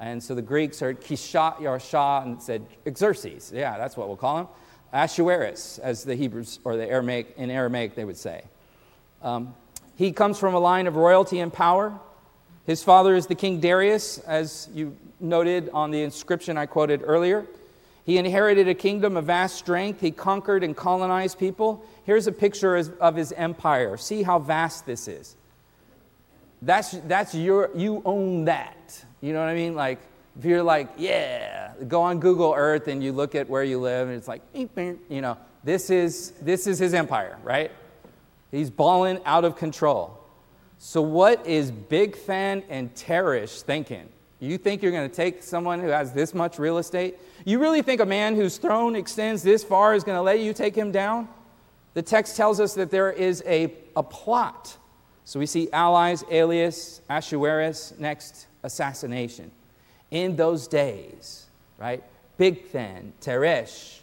[0.00, 3.52] And so the Greeks heard Kisha Yarsha and said Xerxes.
[3.54, 4.48] Yeah, that's what we'll call him.
[4.94, 8.44] Ahasuerus, as the Hebrews or the Aramaic, in Aramaic they would say.
[9.22, 9.54] Um,
[9.96, 11.98] he comes from a line of royalty and power.
[12.64, 17.44] His father is the King Darius, as you noted on the inscription I quoted earlier.
[18.04, 20.00] He inherited a kingdom of vast strength.
[20.00, 21.84] He conquered and colonized people.
[22.04, 23.96] Here's a picture of his empire.
[23.96, 25.36] See how vast this is.
[26.62, 29.04] That's, that's your, you own that.
[29.20, 29.74] You know what I mean?
[29.74, 30.00] Like,
[30.38, 34.08] if you're like, yeah, go on Google Earth and you look at where you live
[34.08, 37.70] and it's like, you know, this is, this is his empire, right?
[38.50, 40.20] He's balling out of control.
[40.78, 44.08] So, what is Bigthan and Teresh thinking?
[44.40, 47.16] You think you're going to take someone who has this much real estate?
[47.44, 50.52] You really think a man whose throne extends this far is going to let you
[50.52, 51.28] take him down?
[51.94, 54.76] The text tells us that there is a, a plot.
[55.24, 59.50] So we see allies, alias, Ahasuerus, next, assassination.
[60.14, 61.46] In those days,
[61.76, 62.04] right?
[62.38, 63.98] Bigthan, Teresh,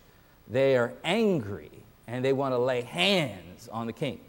[0.50, 1.72] they are angry
[2.06, 4.20] and they want to lay hands on the king.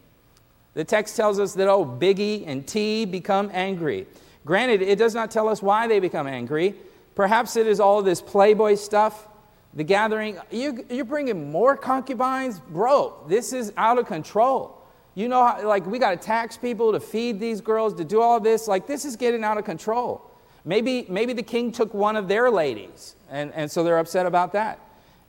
[0.74, 4.06] The text tells us that, oh, Biggie and T become angry.
[4.46, 6.76] Granted, it does not tell us why they become angry.
[7.16, 9.26] Perhaps it is all this Playboy stuff,
[9.74, 10.38] the gathering.
[10.52, 12.60] You, you're bringing more concubines?
[12.60, 14.80] Bro, this is out of control.
[15.16, 18.20] You know, how, like, we got to tax people to feed these girls, to do
[18.20, 18.68] all this.
[18.68, 20.28] Like, this is getting out of control.
[20.64, 24.52] Maybe, maybe the king took one of their ladies, and, and so they're upset about
[24.52, 24.78] that.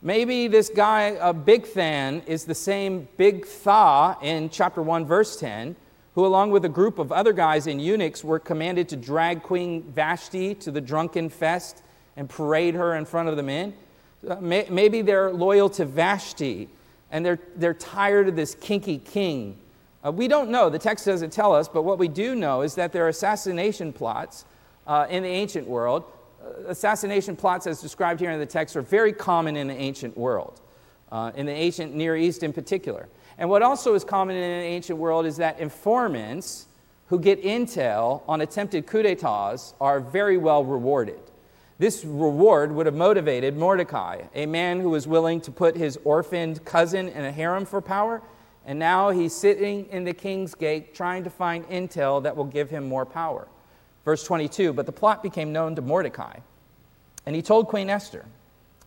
[0.00, 5.74] Maybe this guy, a Bigthan, is the same Bigtha in chapter 1, verse 10,
[6.14, 9.82] who, along with a group of other guys and eunuchs, were commanded to drag Queen
[9.82, 11.82] Vashti to the drunken fest
[12.16, 13.74] and parade her in front of the men.
[14.28, 16.68] Uh, maybe they're loyal to Vashti
[17.10, 19.56] and they're, they're tired of this kinky king.
[20.04, 20.68] Uh, we don't know.
[20.68, 23.92] The text doesn't tell us, but what we do know is that there are assassination
[23.92, 24.44] plots
[24.86, 26.04] uh, in the ancient world
[26.42, 30.16] uh, assassination plots, as described here in the text, are very common in the ancient
[30.16, 30.60] world,
[31.10, 33.08] uh, in the ancient Near East in particular.
[33.38, 36.66] And what also is common in the ancient world is that informants
[37.08, 41.20] who get intel on attempted coup d'etats are very well rewarded.
[41.78, 46.64] This reward would have motivated Mordecai, a man who was willing to put his orphaned
[46.64, 48.22] cousin in a harem for power,
[48.64, 52.70] and now he's sitting in the king's gate trying to find intel that will give
[52.70, 53.48] him more power.
[54.04, 56.38] Verse 22 But the plot became known to Mordecai,
[57.26, 58.24] and he told Queen Esther.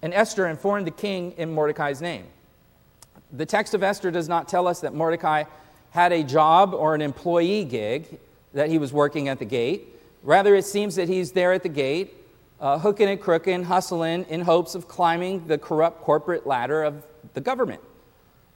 [0.01, 2.25] And Esther informed the king in Mordecai's name.
[3.31, 5.45] The text of Esther does not tell us that Mordecai
[5.89, 8.19] had a job or an employee gig,
[8.53, 9.87] that he was working at the gate.
[10.23, 12.13] Rather, it seems that he's there at the gate,
[12.59, 17.03] uh, hooking and crooking, hustling in hopes of climbing the corrupt corporate ladder of
[17.33, 17.81] the government.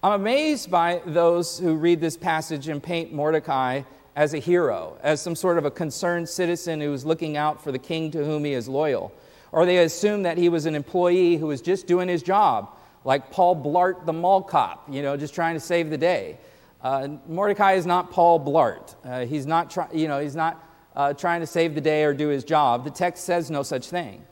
[0.04, 3.84] I'm amazed by those who read this passage and paint Mordecai
[4.16, 7.72] as a hero, as some sort of a concerned citizen who is looking out for
[7.72, 9.14] the king to whom he is loyal.
[9.52, 13.32] Or they assume that he was an employee who was just doing his job, like
[13.32, 16.38] Paul Blart, the mall cop, you know, just trying to save the day.
[16.82, 18.96] Uh, Mordecai is not Paul Blart.
[19.04, 20.64] Uh, he's not, try, you know, he's not
[20.96, 22.84] uh, trying to save the day or do his job.
[22.84, 24.26] The text says no such thing.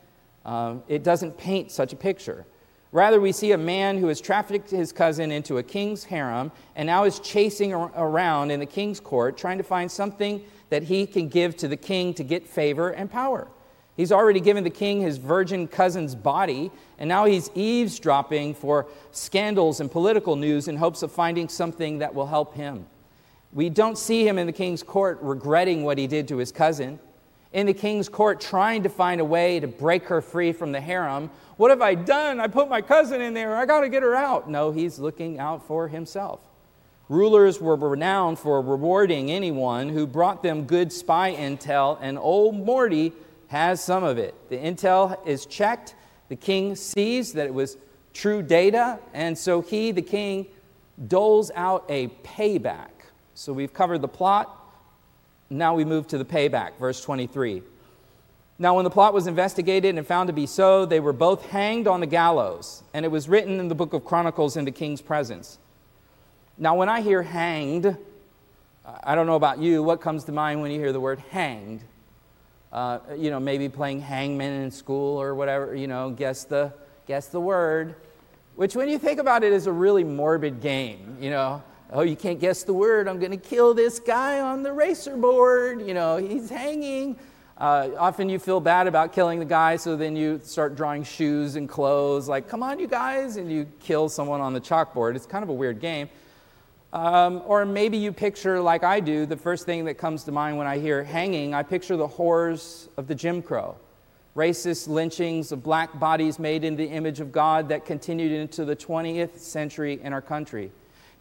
[0.44, 2.46] Um, it doesn't paint such a picture.
[2.92, 6.86] Rather, we see a man who has trafficked his cousin into a king's harem and
[6.86, 11.28] now is chasing around in the king's court trying to find something that he can
[11.28, 13.46] give to the king to get favor and power.
[13.96, 19.80] He's already given the king his virgin cousin's body, and now he's eavesdropping for scandals
[19.80, 22.86] and political news in hopes of finding something that will help him.
[23.52, 26.98] We don't see him in the king's court regretting what he did to his cousin
[27.52, 30.80] in the king's court trying to find a way to break her free from the
[30.80, 31.30] harem.
[31.56, 32.40] What have I done?
[32.40, 33.56] I put my cousin in there.
[33.56, 34.48] I got to get her out.
[34.48, 36.40] No, he's looking out for himself.
[37.08, 43.12] Rulers were renowned for rewarding anyone who brought them good spy intel, and old Morty
[43.48, 44.32] has some of it.
[44.48, 45.96] The intel is checked.
[46.28, 47.76] The king sees that it was
[48.14, 50.46] true data, and so he, the king,
[51.08, 52.90] doles out a payback.
[53.34, 54.59] So we've covered the plot,
[55.50, 57.62] now we move to the payback, verse 23.
[58.60, 61.88] Now, when the plot was investigated and found to be so, they were both hanged
[61.88, 65.00] on the gallows, and it was written in the book of Chronicles in the king's
[65.00, 65.58] presence.
[66.58, 67.96] Now, when I hear hanged,
[69.02, 71.82] I don't know about you, what comes to mind when you hear the word hanged?
[72.70, 76.72] Uh, you know, maybe playing hangman in school or whatever, you know, guess the,
[77.06, 77.94] guess the word.
[78.56, 81.62] Which, when you think about it, is a really morbid game, you know.
[81.92, 83.08] Oh, you can't guess the word.
[83.08, 85.84] I'm going to kill this guy on the racer board.
[85.84, 87.18] You know, he's hanging.
[87.58, 91.56] Uh, often you feel bad about killing the guy, so then you start drawing shoes
[91.56, 95.16] and clothes, like, come on, you guys, and you kill someone on the chalkboard.
[95.16, 96.08] It's kind of a weird game.
[96.92, 100.58] Um, or maybe you picture, like I do, the first thing that comes to mind
[100.58, 103.76] when I hear hanging, I picture the horrors of the Jim Crow.
[104.36, 108.76] Racist lynchings of black bodies made in the image of God that continued into the
[108.76, 110.70] 20th century in our country.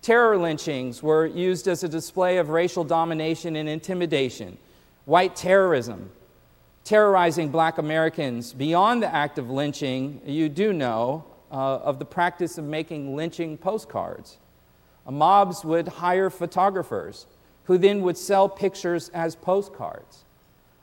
[0.02, 4.58] Terror lynchings were used as a display of racial domination and intimidation.
[5.06, 6.12] White terrorism,
[6.84, 8.54] terrorizing black Americans.
[8.54, 13.58] Beyond the act of lynching, you do know uh, of the practice of making lynching
[13.58, 14.38] postcards.
[15.06, 17.26] Uh, mobs would hire photographers
[17.66, 20.24] who then would sell pictures as postcards.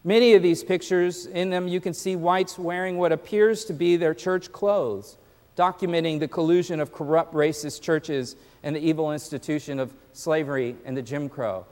[0.04, 3.96] Many of these pictures, in them, you can see whites wearing what appears to be
[3.96, 5.16] their church clothes,
[5.56, 11.02] documenting the collusion of corrupt racist churches and the evil institution of slavery and the
[11.02, 11.64] Jim Crow.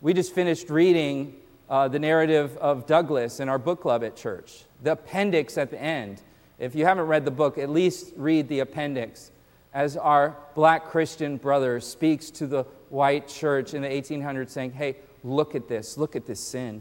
[0.00, 1.36] We just finished reading
[1.68, 5.78] uh, the narrative of Douglass in our book club at church, the appendix at the
[5.78, 6.22] end.
[6.58, 9.32] If you haven't read the book, at least read the appendix
[9.74, 14.96] as our black Christian brother speaks to the white church in the 1800s, saying, Hey,
[15.22, 16.80] look at this, look at this sin.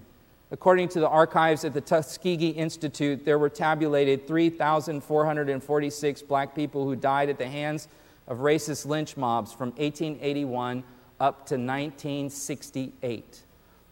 [0.52, 6.96] According to the archives at the Tuskegee Institute, there were tabulated 3,446 black people who
[6.96, 7.90] died at the hands
[8.30, 10.84] of racist lynch mobs from 1881
[11.20, 13.44] up to 1968.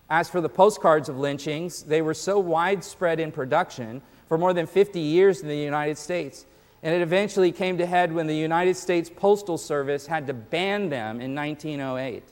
[0.09, 4.65] As for the postcards of lynchings, they were so widespread in production for more than
[4.65, 6.45] 50 years in the United States.
[6.83, 10.89] And it eventually came to head when the United States Postal Service had to ban
[10.89, 12.23] them in 1908.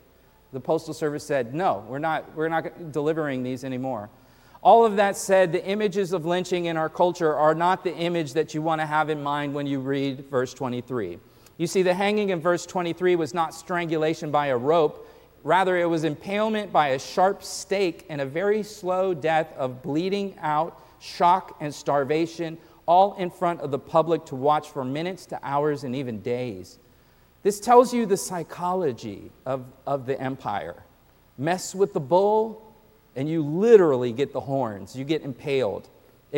[0.53, 4.09] The Postal Service said, no, we're not, we're not delivering these anymore.
[4.61, 8.33] All of that said, the images of lynching in our culture are not the image
[8.33, 11.19] that you want to have in mind when you read verse 23.
[11.57, 15.07] You see, the hanging in verse 23 was not strangulation by a rope,
[15.43, 20.35] rather, it was impalement by a sharp stake and a very slow death of bleeding
[20.41, 25.39] out, shock, and starvation, all in front of the public to watch for minutes to
[25.43, 26.79] hours and even days.
[27.43, 30.83] This tells you the psychology of, of the empire.
[31.37, 32.73] Mess with the bull,
[33.15, 35.87] and you literally get the horns, you get impaled.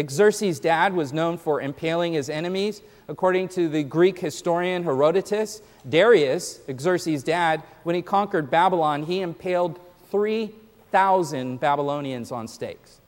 [0.10, 2.82] Xerxes' dad was known for impaling his enemies.
[3.08, 9.80] According to the Greek historian Herodotus, Darius, Xerxes' dad, when he conquered Babylon, he impaled
[10.12, 13.00] 3,000 Babylonians on stakes.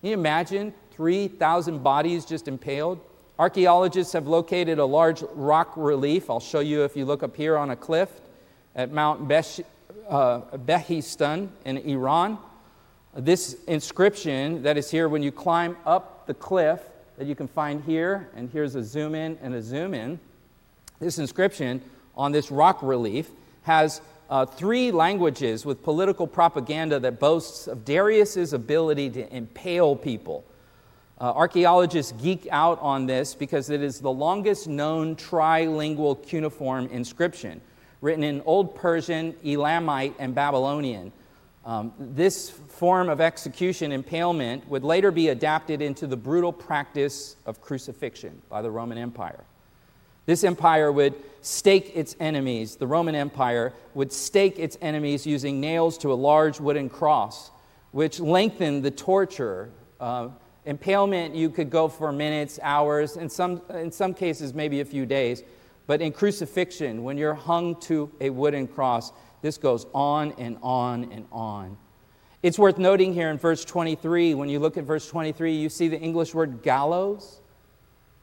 [0.00, 3.00] Can you imagine 3,000 bodies just impaled?
[3.38, 6.30] Archaeologists have located a large rock relief.
[6.30, 8.08] I'll show you if you look up here on a cliff
[8.74, 9.30] at Mount
[10.08, 12.38] uh, Behistun in Iran.
[13.18, 16.80] This inscription that is here when you climb up the cliff
[17.16, 20.20] that you can find here, and here's a zoom in and a zoom in.
[21.00, 21.82] This inscription
[22.16, 23.28] on this rock relief
[23.62, 30.44] has uh, three languages with political propaganda that boasts of Darius's ability to impale people.
[31.20, 37.60] Uh, archaeologists geek out on this because it is the longest known trilingual cuneiform inscription,
[38.00, 41.10] written in Old Persian, Elamite, and Babylonian.
[41.68, 47.60] Um, this form of execution, impalement, would later be adapted into the brutal practice of
[47.60, 49.44] crucifixion by the Roman Empire.
[50.24, 55.98] This empire would stake its enemies, the Roman Empire would stake its enemies using nails
[55.98, 57.50] to a large wooden cross,
[57.92, 59.68] which lengthened the torture.
[60.00, 60.28] Uh,
[60.64, 65.04] impalement, you could go for minutes, hours, in some, in some cases, maybe a few
[65.04, 65.42] days.
[65.86, 69.12] But in crucifixion, when you're hung to a wooden cross,
[69.42, 71.76] this goes on and on and on.
[72.42, 75.88] It's worth noting here in verse 23, when you look at verse 23, you see
[75.88, 77.40] the English word gallows.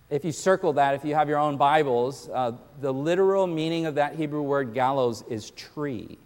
[0.09, 3.95] If you circle that, if you have your own Bibles, uh, the literal meaning of
[3.95, 6.17] that Hebrew word gallows is tree.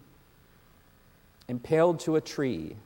[1.48, 2.76] Impaled to a tree.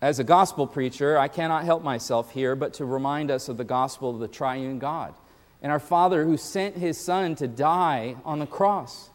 [0.00, 3.64] As a gospel preacher, I cannot help myself here but to remind us of the
[3.64, 5.14] gospel of the triune God
[5.62, 9.10] and our Father who sent his Son to die on the cross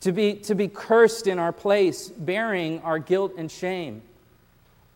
[0.00, 4.02] to be, to be cursed in our place, bearing our guilt and shame.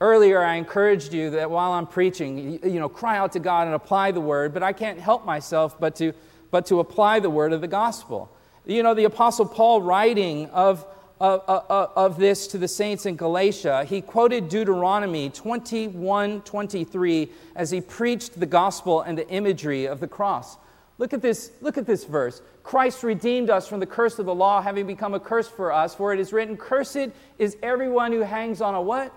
[0.00, 3.66] Earlier, I encouraged you that while I'm preaching, you, you know, cry out to God
[3.66, 6.12] and apply the word, but I can't help myself but to,
[6.50, 8.30] but to apply the word of the gospel.
[8.66, 10.86] You know, the Apostle Paul, writing of,
[11.20, 17.70] of, of, of this to the saints in Galatia, he quoted Deuteronomy 21 23 as
[17.70, 20.56] he preached the gospel and the imagery of the cross.
[20.98, 22.40] Look at this, look at this verse.
[22.62, 25.94] Christ redeemed us from the curse of the law, having become a curse for us,
[25.94, 29.12] for it is written, Cursed is everyone who hangs on a what?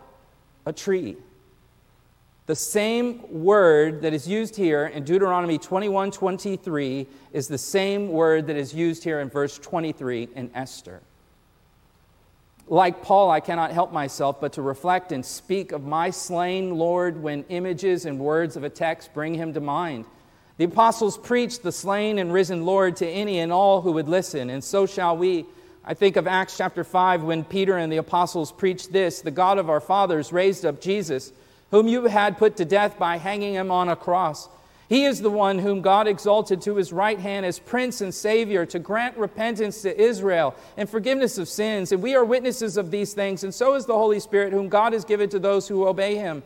[0.66, 1.18] A tree.
[2.48, 8.48] The same word that is used here in Deuteronomy 21 23 is the same word
[8.48, 11.02] that is used here in verse 23 in Esther.
[12.70, 17.22] Like Paul, I cannot help myself but to reflect and speak of my slain Lord
[17.22, 20.06] when images and words of a text bring him to mind.
[20.58, 24.50] The apostles preached the slain and risen Lord to any and all who would listen,
[24.50, 25.46] and so shall we.
[25.86, 29.60] I think of Acts chapter 5 when Peter and the apostles preached this The God
[29.60, 31.32] of our fathers raised up Jesus,
[31.70, 34.50] whom you had put to death by hanging him on a cross.
[34.90, 38.66] He is the one whom God exalted to his right hand as Prince and Savior
[38.68, 41.92] to grant repentance to Israel and forgiveness of sins.
[41.92, 44.94] And we are witnesses of these things, and so is the Holy Spirit, whom God
[44.94, 46.42] has given to those who obey him.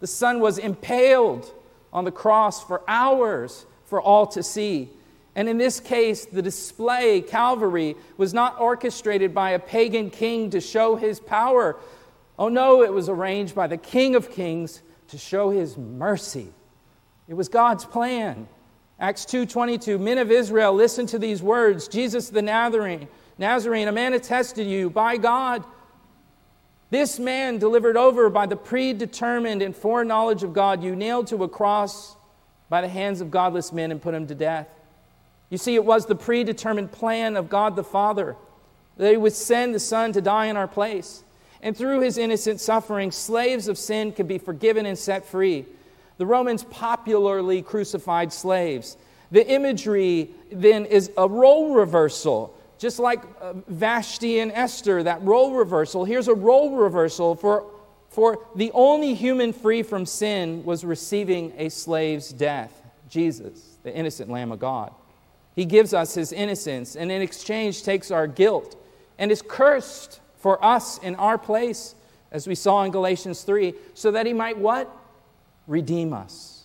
[0.00, 1.50] The Son was impaled
[1.92, 4.90] on the cross for hours for all to see.
[5.34, 10.60] And in this case, the display, Calvary, was not orchestrated by a pagan king to
[10.60, 11.76] show his power.
[12.38, 16.48] Oh no, it was arranged by the King of Kings to show his mercy.
[17.28, 18.48] It was God's plan.
[19.00, 23.06] Acts 2:22 Men of Israel listen to these words Jesus the Nazarene
[23.38, 25.64] Nazarene a man attested you by God
[26.90, 31.48] this man, delivered over by the predetermined and foreknowledge of God, you nailed to a
[31.48, 32.16] cross
[32.68, 34.68] by the hands of godless men and put him to death.
[35.50, 38.36] You see, it was the predetermined plan of God the Father
[38.96, 41.22] that he would send the Son to die in our place.
[41.62, 45.66] And through his innocent suffering, slaves of sin could be forgiven and set free.
[46.18, 48.96] The Romans popularly crucified slaves.
[49.30, 55.54] The imagery then is a role reversal just like uh, Vashti and Esther, that role
[55.54, 57.66] reversal, here's a role reversal for,
[58.08, 64.30] for the only human free from sin was receiving a slave's death Jesus, the innocent
[64.30, 64.92] Lamb of God.
[65.56, 68.76] He gives us his innocence and in exchange takes our guilt
[69.18, 71.94] and is cursed for us in our place.
[72.30, 74.94] as we saw in Galatians 3, so that he might what?
[75.66, 76.64] Redeem us.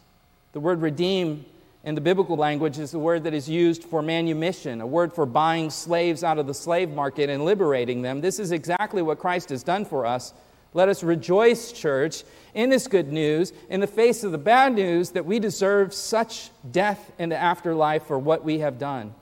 [0.52, 1.46] The word redeem
[1.84, 5.26] in the biblical language is the word that is used for manumission, a word for
[5.26, 8.22] buying slaves out of the slave market and liberating them.
[8.22, 10.34] This is exactly what Christ has done for us.
[10.74, 12.24] Let us rejoice, church,
[12.54, 16.50] in this good news, in the face of the bad news that we deserve such
[16.72, 19.14] death in the afterlife for what we have done.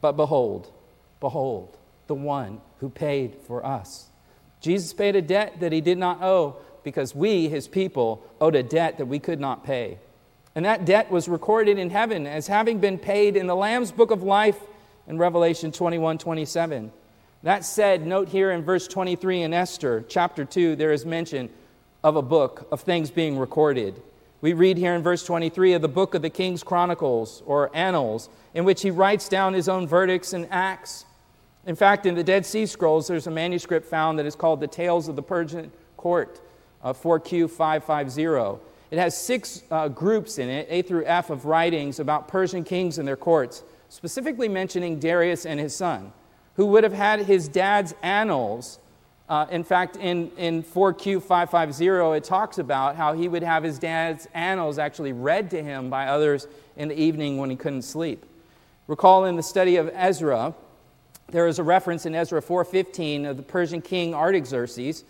[0.00, 0.72] But behold,
[1.20, 4.06] behold, the one who paid for us.
[4.60, 8.62] Jesus paid a debt that he did not owe because we, his people, owed a
[8.62, 9.98] debt that we could not pay.
[10.56, 14.10] And that debt was recorded in heaven as having been paid in the Lamb's book
[14.10, 14.58] of life
[15.06, 16.90] in Revelation 21 27.
[17.42, 21.50] That said, note here in verse 23 in Esther, chapter 2, there is mention
[22.02, 24.00] of a book of things being recorded.
[24.40, 28.30] We read here in verse 23 of the book of the King's Chronicles or Annals,
[28.54, 31.04] in which he writes down his own verdicts and acts.
[31.66, 34.66] In fact, in the Dead Sea Scrolls, there's a manuscript found that is called the
[34.66, 36.40] Tales of the Persian Court,
[36.82, 38.58] uh, 4Q550.
[38.90, 42.98] It has six uh, groups in it, A through F, of writings about Persian kings
[42.98, 46.12] and their courts, specifically mentioning Darius and his son,
[46.54, 48.78] who would have had his dad's annals.
[49.28, 54.28] Uh, in fact, in, in 4Q550, it talks about how he would have his dad's
[54.34, 58.24] annals actually read to him by others in the evening when he couldn't sleep.
[58.86, 60.54] Recall in the study of Ezra,
[61.28, 65.02] there is a reference in Ezra 4:15 of the Persian king Artaxerxes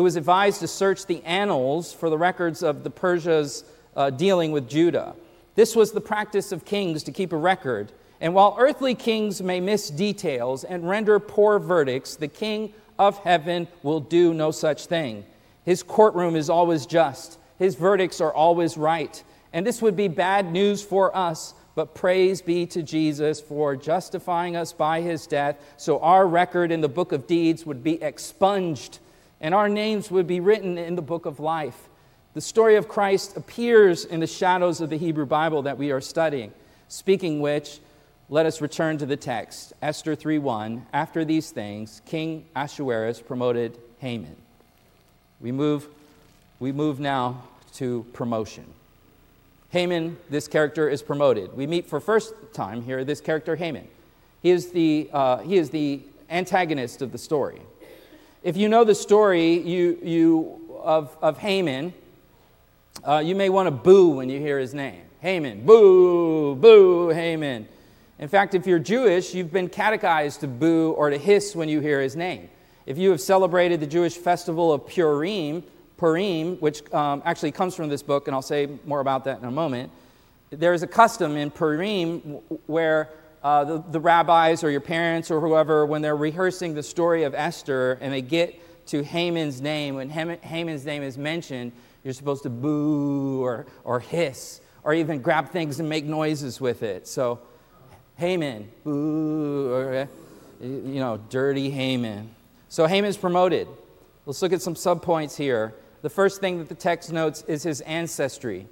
[0.00, 4.50] who was advised to search the annals for the records of the Persia's uh, dealing
[4.50, 5.14] with Judah.
[5.56, 7.92] This was the practice of kings to keep a record.
[8.18, 13.68] And while earthly kings may miss details and render poor verdicts, the king of heaven
[13.82, 15.22] will do no such thing.
[15.66, 19.22] His courtroom is always just, his verdicts are always right.
[19.52, 24.56] And this would be bad news for us, but praise be to Jesus for justifying
[24.56, 28.98] us by his death, so our record in the book of deeds would be expunged
[29.40, 31.88] and our names would be written in the book of life.
[32.34, 36.00] The story of Christ appears in the shadows of the Hebrew Bible that we are
[36.00, 36.52] studying.
[36.88, 37.80] Speaking which,
[38.28, 39.72] let us return to the text.
[39.82, 40.86] Esther 3:1.
[40.92, 44.36] After these things, King Ahasuerus promoted Haman.
[45.40, 45.88] We move,
[46.60, 47.42] we move now
[47.74, 48.66] to promotion.
[49.70, 51.56] Haman, this character, is promoted.
[51.56, 53.88] We meet for first time here this character Haman.
[54.42, 57.60] He is the, uh, he is the antagonist of the story.
[58.42, 61.92] If you know the story you, you, of, of Haman,
[63.06, 65.02] uh, you may want to boo when you hear his name.
[65.20, 67.68] Haman, boo, boo, Haman.
[68.18, 71.80] In fact, if you're Jewish, you've been catechized to boo or to hiss when you
[71.80, 72.48] hear his name.
[72.86, 75.62] If you have celebrated the Jewish festival of Purim,
[75.98, 79.44] Purim, which um, actually comes from this book, and I'll say more about that in
[79.44, 79.92] a moment,
[80.48, 82.20] there is a custom in Purim
[82.66, 83.10] where
[83.42, 87.34] uh, the, the rabbis or your parents or whoever, when they're rehearsing the story of
[87.34, 91.72] Esther and they get to Haman's name, when Haman's name is mentioned,
[92.04, 96.82] you're supposed to boo or, or hiss or even grab things and make noises with
[96.82, 97.06] it.
[97.06, 97.40] So,
[98.16, 100.08] Haman, boo, or,
[100.60, 102.34] you know, dirty Haman.
[102.68, 103.68] So, Haman's promoted.
[104.26, 105.74] Let's look at some subpoints here.
[106.02, 108.66] The first thing that the text notes is his ancestry.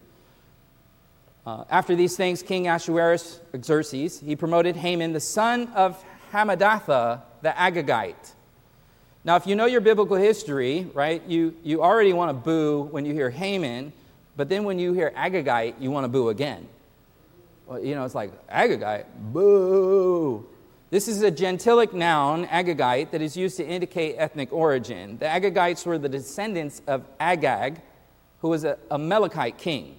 [1.49, 7.49] Uh, after these things, King Ahasuerus, Xerxes, he promoted Haman, the son of Hammedatha the
[7.49, 8.35] Agagite.
[9.25, 13.07] Now, if you know your biblical history, right, you, you already want to boo when
[13.07, 13.95] you hear Haman,
[14.37, 16.69] but then when you hear Agagite, you want to boo again.
[17.67, 20.47] Well, you know, it's like, Agagite, boo.
[20.91, 25.17] This is a gentilic noun, Agagite, that is used to indicate ethnic origin.
[25.17, 27.81] The Agagites were the descendants of Agag,
[28.43, 29.98] who was a, a king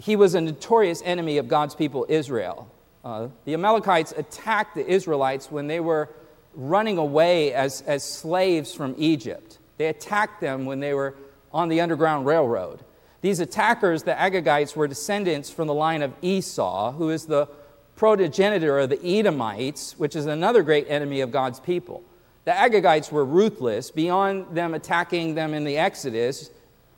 [0.00, 2.70] he was a notorious enemy of God's people, Israel.
[3.04, 6.08] Uh, the Amalekites attacked the Israelites when they were
[6.54, 9.58] running away as, as slaves from Egypt.
[9.76, 11.16] They attacked them when they were
[11.52, 12.80] on the Underground Railroad.
[13.20, 17.48] These attackers, the Agagites, were descendants from the line of Esau, who is the
[17.96, 22.02] progenitor of the Edomites, which is another great enemy of God's people.
[22.46, 23.90] The Agagites were ruthless.
[23.90, 26.50] Beyond them attacking them in the Exodus,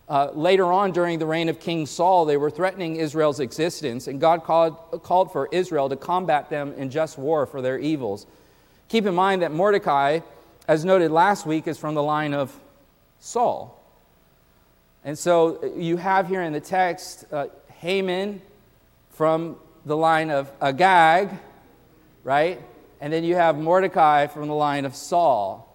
[0.08, 4.20] uh, later on, during the reign of King Saul, they were threatening Israel's existence, and
[4.20, 8.26] God called, called for Israel to combat them in just war for their evils.
[8.88, 10.20] Keep in mind that Mordecai,
[10.68, 12.52] as noted last week, is from the line of
[13.20, 13.80] Saul.
[15.04, 17.46] And so uh, you have here in the text uh,
[17.78, 18.42] Haman
[19.10, 21.30] from the line of Agag,
[22.24, 22.60] right?
[23.00, 25.68] And then you have Mordecai from the line of Saul,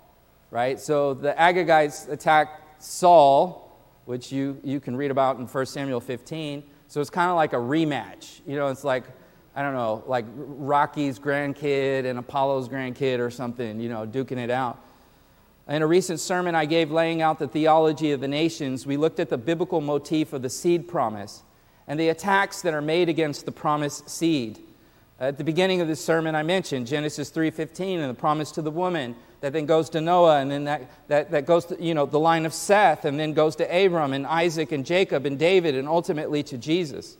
[0.52, 0.80] right?
[0.80, 3.67] So the Agagites attacked Saul
[4.08, 6.64] which you, you can read about in 1 Samuel 15.
[6.88, 8.40] So it's kind of like a rematch.
[8.48, 9.04] You know, it's like,
[9.54, 14.50] I don't know, like Rocky's grandkid and Apollo's grandkid or something, you know, duking it
[14.50, 14.82] out.
[15.68, 19.20] In a recent sermon I gave laying out the theology of the nations, we looked
[19.20, 21.44] at the biblical motif of the seed promise
[21.86, 24.60] and the attacks that are made against the promised seed.
[25.20, 28.72] At the beginning of this sermon, I mentioned Genesis 3.15 and the promise to the
[28.72, 32.06] woman that then goes to Noah, and then that, that, that goes to, you know,
[32.06, 35.76] the line of Seth, and then goes to Abram and Isaac and Jacob and David,
[35.76, 37.18] and ultimately to Jesus.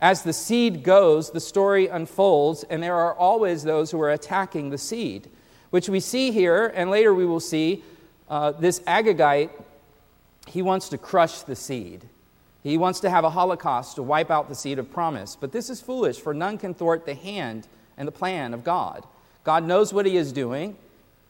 [0.00, 4.70] As the seed goes, the story unfolds, and there are always those who are attacking
[4.70, 5.28] the seed
[5.72, 7.82] which we see here, and later we will see
[8.28, 9.50] uh, this Agagite,
[10.46, 12.06] he wants to crush the seed.
[12.62, 15.36] He wants to have a holocaust to wipe out the seed of promise.
[15.38, 19.04] But this is foolish, for none can thwart the hand and the plan of God.
[19.44, 20.76] God knows what he is doing,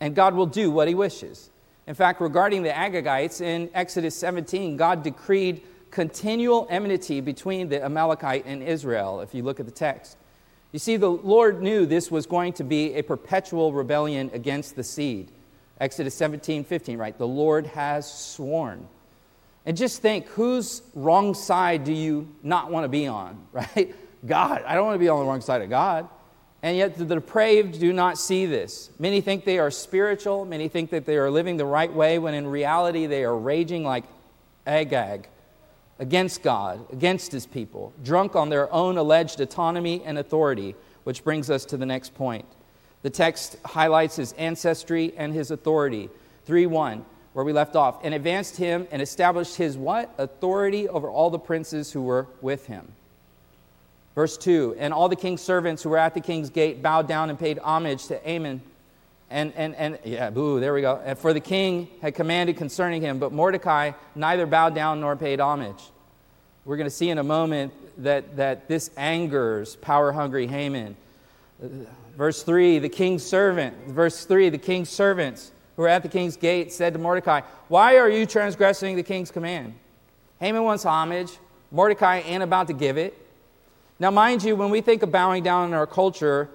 [0.01, 1.49] and God will do what he wishes.
[1.87, 8.45] In fact, regarding the Agagites, in Exodus 17, God decreed continual enmity between the Amalekite
[8.47, 10.17] and Israel, if you look at the text.
[10.73, 14.85] You see, the Lord knew this was going to be a perpetual rebellion against the
[14.85, 15.31] seed.
[15.81, 17.17] Exodus 17, 15, right?
[17.17, 18.87] The Lord has sworn.
[19.65, 23.95] And just think, whose wrong side do you not want to be on, right?
[24.27, 24.63] God.
[24.67, 26.09] I don't want to be on the wrong side of God.
[26.63, 28.91] And yet the depraved do not see this.
[28.99, 30.45] Many think they are spiritual.
[30.45, 33.83] Many think that they are living the right way, when in reality they are raging
[33.83, 34.05] like
[34.65, 35.29] Agag
[35.99, 41.51] against God, against his people, drunk on their own alleged autonomy and authority, which brings
[41.51, 42.47] us to the next point.
[43.03, 46.11] The text highlights his ancestry and his authority.
[46.45, 50.13] 3 1, where we left off, and advanced him and established his what?
[50.19, 52.93] Authority over all the princes who were with him.
[54.15, 57.31] Verse 2 And all the king's servants who were at the king's gate bowed down
[57.31, 58.61] and paid homage to Haman.
[59.31, 61.01] And, and, and yeah, boo, there we go.
[61.03, 65.41] And for the king had commanded concerning him, but Mordecai neither bowed down nor paid
[65.41, 65.83] homage.
[66.67, 67.73] We're going to see in a moment
[68.05, 70.97] that, that this angers power hungry Haman.
[72.17, 75.51] Verse 3 the king's servant, verse 3 the king's servants
[75.83, 79.75] were at the king's gate said to Mordecai, Why are you transgressing the king's command?
[80.41, 81.39] Haman wants homage.
[81.71, 83.17] Mordecai ain't about to give it.
[83.99, 86.49] Now, mind you, when we think of bowing down in our culture,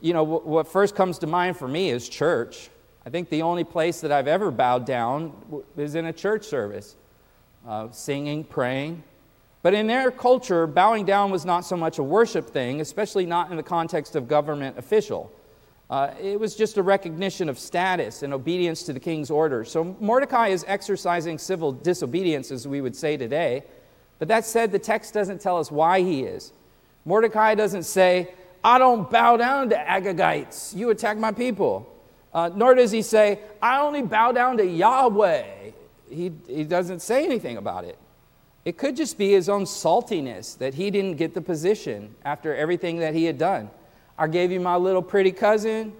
[0.00, 2.70] you know, what first comes to mind for me is church.
[3.06, 5.34] I think the only place that I've ever bowed down
[5.76, 6.96] is in a church service,
[7.66, 9.02] uh, singing, praying.
[9.62, 13.50] But in their culture, bowing down was not so much a worship thing, especially not
[13.50, 15.30] in the context of government official.
[15.94, 19.64] Uh, it was just a recognition of status and obedience to the king's order.
[19.64, 23.62] So Mordecai is exercising civil disobedience, as we would say today.
[24.18, 26.52] But that said, the text doesn't tell us why he is.
[27.04, 28.34] Mordecai doesn't say,
[28.64, 30.74] I don't bow down to Agagites.
[30.74, 31.88] You attack my people.
[32.32, 35.44] Uh, nor does he say, I only bow down to Yahweh.
[36.10, 38.00] He, he doesn't say anything about it.
[38.64, 42.98] It could just be his own saltiness that he didn't get the position after everything
[42.98, 43.70] that he had done.
[44.16, 45.92] I gave you my little pretty cousin,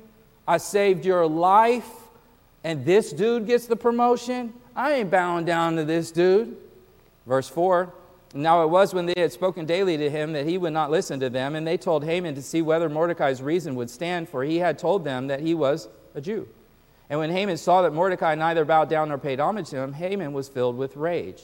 [0.47, 1.89] I saved your life,
[2.63, 4.55] and this dude gets the promotion.
[4.77, 6.57] I ain't bowing down to this dude.
[7.27, 7.93] Verse 4
[8.35, 11.21] Now it was when they had spoken daily to him that he would not listen
[11.21, 14.59] to them, and they told Haman to see whether Mordecai's reason would stand, for he
[14.59, 16.49] had told them that he was a Jew.
[17.11, 20.33] And when Haman saw that Mordecai neither bowed down nor paid homage to him, Haman
[20.33, 21.43] was filled with rage.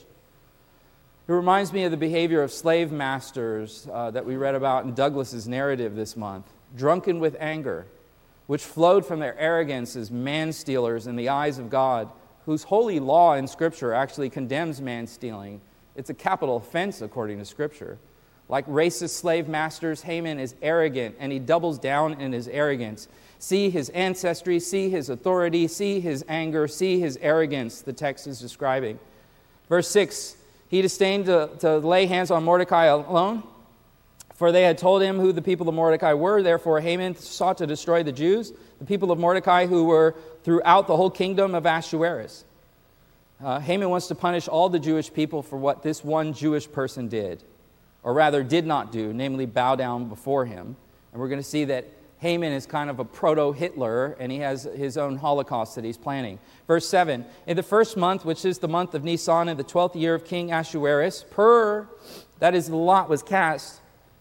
[1.28, 4.94] It reminds me of the behavior of slave masters uh, that we read about in
[4.94, 6.46] Douglass's narrative this month,
[6.76, 7.86] drunken with anger,
[8.46, 12.10] which flowed from their arrogance as man stealers in the eyes of God,
[12.46, 15.60] whose holy law in Scripture actually condemns man stealing.
[15.94, 17.98] It's a capital offense according to Scripture.
[18.48, 23.06] Like racist slave masters, Haman is arrogant and he doubles down in his arrogance.
[23.38, 28.40] See his ancestry, see his authority, see his anger, see his arrogance, the text is
[28.40, 28.98] describing.
[29.68, 30.36] Verse 6
[30.70, 33.42] he disdained to, to lay hands on Mordecai alone,
[34.40, 36.42] for they had told him who the people of Mordecai were.
[36.42, 40.14] Therefore, Haman sought to destroy the Jews, the people of Mordecai who were
[40.44, 42.46] throughout the whole kingdom of Ahasuerus.
[43.44, 47.06] Uh, Haman wants to punish all the Jewish people for what this one Jewish person
[47.06, 47.42] did,
[48.02, 50.74] or rather did not do, namely bow down before him.
[51.12, 51.84] And we're going to see that
[52.20, 55.98] Haman is kind of a proto Hitler, and he has his own Holocaust that he's
[55.98, 56.38] planning.
[56.66, 59.96] Verse 7 In the first month, which is the month of Nisan, in the twelfth
[59.96, 61.86] year of King Ahasuerus, per,
[62.38, 63.79] that is, the lot was cast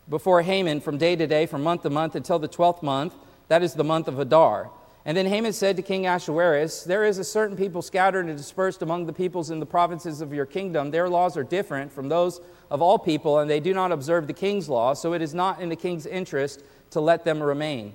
[0.09, 3.13] before Haman from day to day, from month to month, until the twelfth month,
[3.47, 4.69] that is the month of Adar.
[5.05, 8.81] And then Haman said to King Ahasuerus, There is a certain people scattered and dispersed
[8.81, 10.91] among the peoples in the provinces of your kingdom.
[10.91, 14.33] Their laws are different from those of all people, and they do not observe the
[14.33, 17.93] king's law, so it is not in the king's interest to let them remain.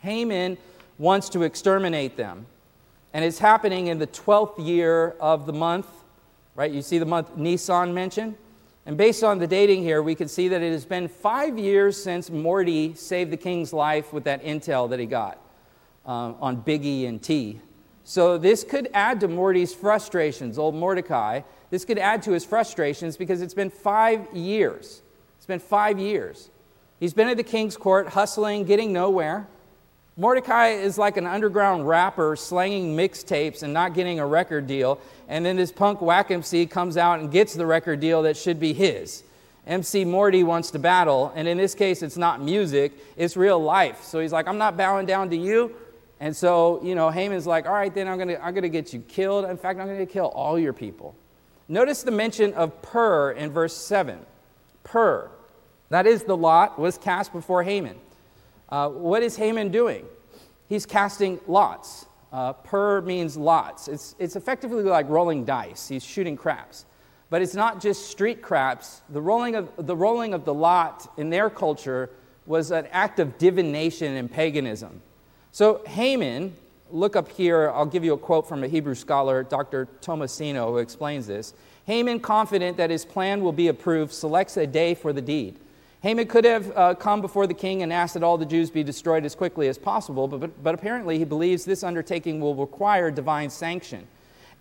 [0.00, 0.58] Haman
[0.98, 2.46] wants to exterminate them.
[3.12, 5.86] And it's happening in the 12th year of the month,
[6.54, 6.70] right?
[6.70, 8.36] You see the month Nisan mentioned?
[8.86, 12.02] And based on the dating here, we can see that it has been five years
[12.02, 15.38] since Morty saved the king's life with that intel that he got
[16.06, 17.60] um, on Biggie and T.
[18.04, 21.42] So this could add to Morty's frustrations, old Mordecai.
[21.70, 25.02] This could add to his frustrations because it's been five years.
[25.36, 26.50] It's been five years.
[26.98, 29.46] He's been at the king's court, hustling, getting nowhere.
[30.20, 35.00] Mordecai is like an underground rapper slanging mixtapes and not getting a record deal.
[35.28, 38.60] And then this punk whack MC comes out and gets the record deal that should
[38.60, 39.24] be his.
[39.66, 44.02] MC Morty wants to battle, and in this case, it's not music, it's real life.
[44.02, 45.74] So he's like, I'm not bowing down to you.
[46.20, 48.92] And so, you know, Haman's like, all right, then I'm going to I'm to get
[48.92, 49.46] you killed.
[49.46, 51.14] In fact, I'm going to kill all your people.
[51.66, 54.18] Notice the mention of Pur in verse 7.
[54.84, 55.30] Pur,
[55.88, 57.96] that is the lot, was cast before Haman.
[58.70, 60.04] Uh, what is Haman doing?
[60.68, 62.06] He's casting lots.
[62.32, 63.88] Uh, Pur means lots.
[63.88, 65.88] It's, it's effectively like rolling dice.
[65.88, 66.86] He's shooting craps.
[67.28, 69.02] But it's not just street craps.
[69.10, 72.10] The rolling of the, rolling of the lot in their culture
[72.46, 75.00] was an act of divination and paganism.
[75.52, 76.54] So Haman,
[76.90, 79.88] look up here, I'll give you a quote from a Hebrew scholar, Dr.
[80.00, 81.54] Tomasino, who explains this.
[81.86, 85.56] Haman, confident that his plan will be approved, selects a day for the deed.
[86.02, 88.82] Haman could have uh, come before the king and asked that all the Jews be
[88.82, 93.10] destroyed as quickly as possible, but, but, but apparently he believes this undertaking will require
[93.10, 94.06] divine sanction.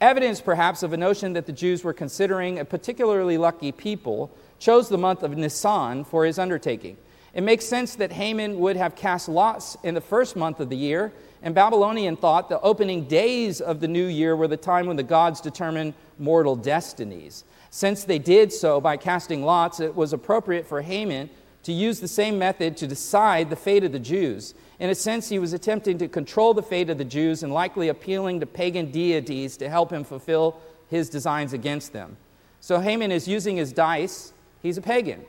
[0.01, 4.89] Evidence, perhaps, of a notion that the Jews were considering a particularly lucky people chose
[4.89, 6.97] the month of Nisan for his undertaking.
[7.33, 10.75] It makes sense that Haman would have cast lots in the first month of the
[10.75, 14.97] year, and Babylonian thought the opening days of the new year were the time when
[14.97, 17.45] the gods determine mortal destinies.
[17.71, 21.29] Since they did so by casting lots, it was appropriate for Haman
[21.63, 24.53] to use the same method to decide the fate of the Jews.
[24.79, 27.89] In a sense, he was attempting to control the fate of the Jews and likely
[27.89, 32.17] appealing to pagan deities to help him fulfill his designs against them.
[32.59, 34.33] So Haman is using his dice.
[34.61, 35.25] He's a pagan.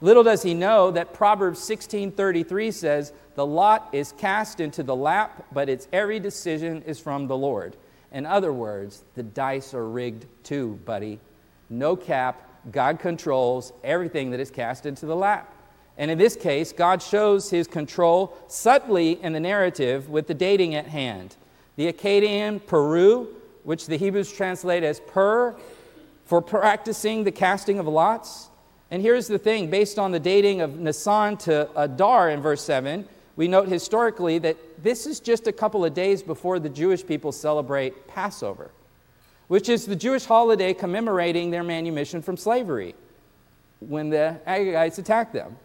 [0.00, 5.46] Little does he know that Proverbs 16:33 says, "The lot is cast into the lap,
[5.52, 7.76] but its every decision is from the Lord."
[8.12, 11.20] In other words, the dice are rigged too, buddy
[11.68, 12.42] no cap.
[12.70, 15.52] God controls everything that is cast into the lap.
[15.98, 20.74] And in this case, God shows his control subtly in the narrative with the dating
[20.74, 21.36] at hand.
[21.76, 23.28] The Akkadian puru,
[23.64, 25.56] which the Hebrews translate as Pur,
[26.24, 28.50] for practicing the casting of lots.
[28.90, 33.08] And here's the thing based on the dating of Nisan to Adar in verse 7,
[33.36, 37.32] we note historically that this is just a couple of days before the Jewish people
[37.32, 38.70] celebrate Passover
[39.48, 42.94] which is the Jewish holiday commemorating their manumission from slavery
[43.80, 45.56] when the Agagites attacked them.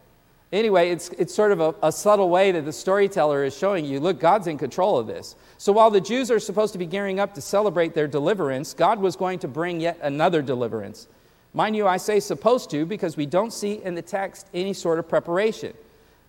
[0.52, 4.02] Anyway, it's, it's sort of a, a, subtle way that the storyteller is showing you
[4.02, 5.36] look, God's in control of this.
[5.58, 9.00] So while the Jews are supposed to be gearing up to celebrate their deliverance, God
[9.00, 11.08] was going to bring yet another deliverance.
[11.54, 15.00] Mind you, I say supposed to because we don't see in the text any sort
[15.00, 15.74] of preparation.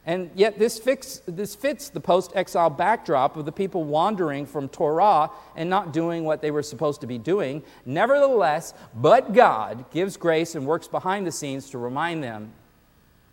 [0.05, 4.68] And yet, this, fix, this fits the post exile backdrop of the people wandering from
[4.68, 7.62] Torah and not doing what they were supposed to be doing.
[7.86, 12.53] Nevertheless, but God gives grace and works behind the scenes to remind them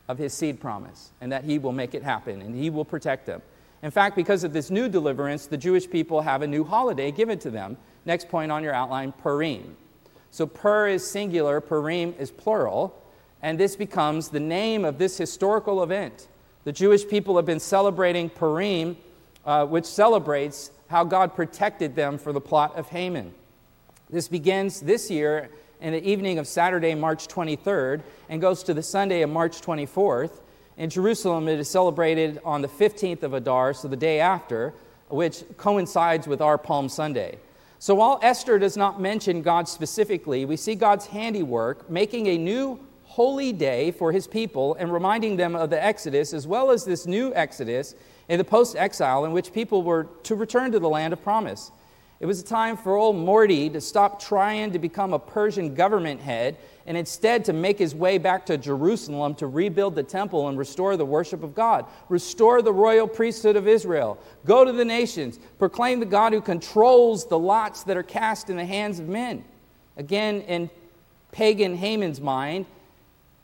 [0.08, 3.26] of his seed promise and that he will make it happen and he will protect
[3.26, 3.42] them.
[3.82, 7.40] In fact, because of this new deliverance, the Jewish people have a new holiday given
[7.40, 7.78] to them.
[8.06, 9.76] Next point on your outline Purim.
[10.32, 12.96] So, Pur is singular, Purim is plural,
[13.42, 16.28] and this becomes the name of this historical event.
[16.70, 18.96] The Jewish people have been celebrating Purim,
[19.44, 23.34] uh, which celebrates how God protected them for the plot of Haman.
[24.08, 25.50] This begins this year
[25.82, 30.42] in the evening of Saturday, March 23rd, and goes to the Sunday of March 24th.
[30.78, 34.72] In Jerusalem, it is celebrated on the 15th of Adar, so the day after,
[35.08, 37.40] which coincides with our Palm Sunday.
[37.80, 42.80] So while Esther does not mention God specifically, we see God's handiwork making a new
[43.10, 47.08] holy day for his people and reminding them of the Exodus, as well as this
[47.08, 47.96] new Exodus
[48.28, 51.72] in the post exile in which people were to return to the land of promise.
[52.20, 56.22] It was a time for old Morty to stop trying to become a Persian government
[56.22, 60.56] head and instead to make his way back to Jerusalem to rebuild the temple and
[60.56, 65.40] restore the worship of God, restore the royal priesthood of Israel, go to the nations,
[65.58, 69.44] proclaim the God who controls the lots that are cast in the hands of men.
[69.98, 70.70] Again, in
[71.32, 72.68] pagan Haman's mind,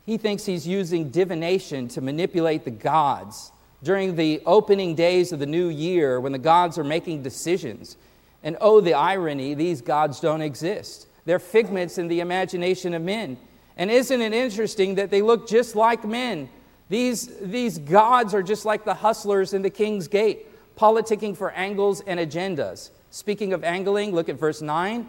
[0.06, 3.50] he thinks he's using divination to manipulate the gods
[3.82, 7.96] during the opening days of the new year when the gods are making decisions.
[8.42, 11.08] And oh, the irony, these gods don't exist.
[11.24, 13.36] They're figments in the imagination of men.
[13.76, 16.48] And isn't it interesting that they look just like men?
[16.88, 20.46] These, these gods are just like the hustlers in the king's gate,
[20.76, 22.90] politicking for angles and agendas.
[23.10, 25.06] Speaking of angling, look at verse 9.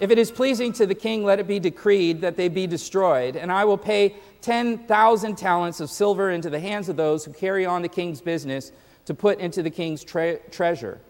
[0.00, 3.36] If it is pleasing to the king, let it be decreed that they be destroyed,
[3.36, 7.64] and I will pay 10,000 talents of silver into the hands of those who carry
[7.64, 8.72] on the king's business
[9.06, 11.00] to put into the king's tre- treasure.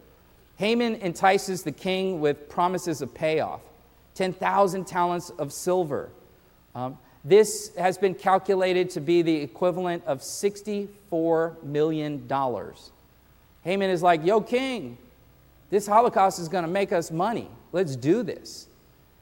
[0.55, 3.59] Haman entices the king with promises of payoff
[4.13, 6.09] 10,000 talents of silver.
[6.73, 12.31] Um, this has been calculated to be the equivalent of $64 million.
[13.63, 14.97] Haman is like, Yo, king,
[15.69, 17.49] this Holocaust is going to make us money.
[17.73, 18.67] Let's do this.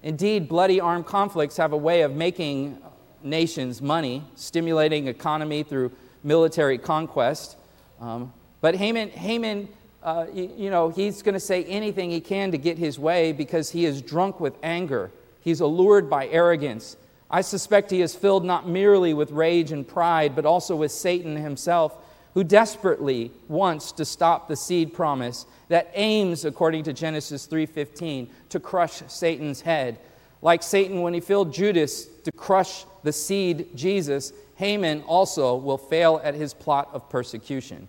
[0.03, 2.78] Indeed, bloody armed conflicts have a way of making
[3.24, 5.92] nations money, stimulating economy through
[6.24, 7.58] military conquest.
[8.00, 9.70] Um, but Haman, Haman
[10.04, 13.32] uh, you, you know, he's going to say anything he can to get his way
[13.32, 15.10] because he is drunk with anger.
[15.40, 16.98] He's allured by arrogance.
[17.32, 21.38] I suspect he is filled not merely with rage and pride, but also with Satan
[21.38, 21.96] himself,
[22.34, 28.60] who desperately wants to stop the seed promise that aims, according to Genesis 3:15, to
[28.60, 30.00] crush Satan's head.
[30.42, 36.22] Like Satan when he filled Judas to crush the seed Jesus, Haman also will fail
[36.24, 37.88] at his plot of persecution.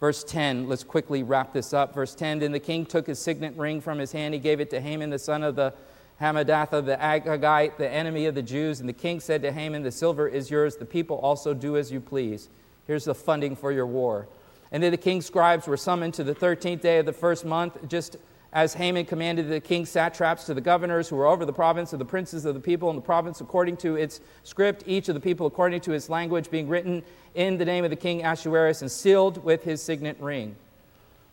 [0.00, 1.94] Verse 10, let's quickly wrap this up.
[1.94, 4.34] Verse 10 Then the king took his signet ring from his hand.
[4.34, 5.74] He gave it to Haman, the son of the
[6.20, 8.80] Hammedatha, the Agagite, the enemy of the Jews.
[8.80, 10.76] And the king said to Haman, The silver is yours.
[10.76, 12.48] The people also do as you please.
[12.86, 14.28] Here's the funding for your war.
[14.70, 17.88] And then the king's scribes were summoned to the 13th day of the first month,
[17.88, 18.16] just
[18.52, 21.98] as Haman commanded the king's satraps to the governors who were over the province of
[21.98, 25.20] the princes of the people in the province according to its script, each of the
[25.20, 27.02] people according to its language, being written
[27.34, 30.56] in the name of the king Ahasuerus and sealed with his signet ring.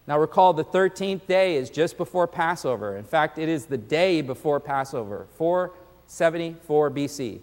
[0.07, 2.97] Now recall the 13th day is just before Passover.
[2.97, 7.39] In fact, it is the day before Passover, 474 BC.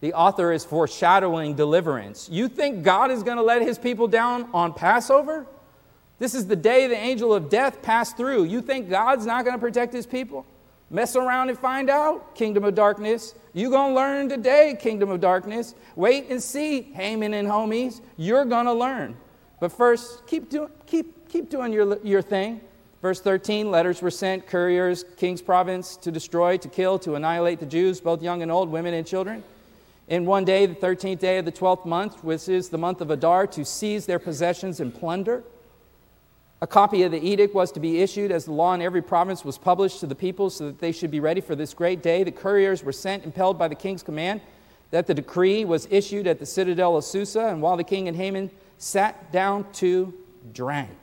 [0.00, 2.28] The author is foreshadowing deliverance.
[2.28, 5.46] You think God is going to let his people down on Passover?
[6.22, 8.44] This is the day the angel of death passed through.
[8.44, 10.46] You think God's not going to protect his people?
[10.88, 13.34] Mess around and find out, kingdom of darkness.
[13.54, 15.74] You're going to learn today, kingdom of darkness.
[15.96, 18.00] Wait and see, Haman and homies.
[18.16, 19.16] You're going to learn.
[19.58, 22.60] But first, keep, do, keep, keep doing your, your thing.
[23.00, 27.66] Verse 13 letters were sent, couriers, king's province, to destroy, to kill, to annihilate the
[27.66, 29.42] Jews, both young and old, women and children.
[30.06, 33.10] In one day, the 13th day of the 12th month, which is the month of
[33.10, 35.42] Adar, to seize their possessions and plunder.
[36.62, 39.44] A copy of the edict was to be issued as the law in every province
[39.44, 42.22] was published to the people so that they should be ready for this great day.
[42.22, 44.40] The couriers were sent, impelled by the king's command,
[44.92, 48.16] that the decree was issued at the citadel of Susa, and while the king and
[48.16, 48.48] Haman
[48.78, 50.14] sat down to
[50.52, 50.96] drank,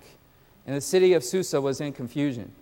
[0.65, 2.53] and the city of Susa was in confusion.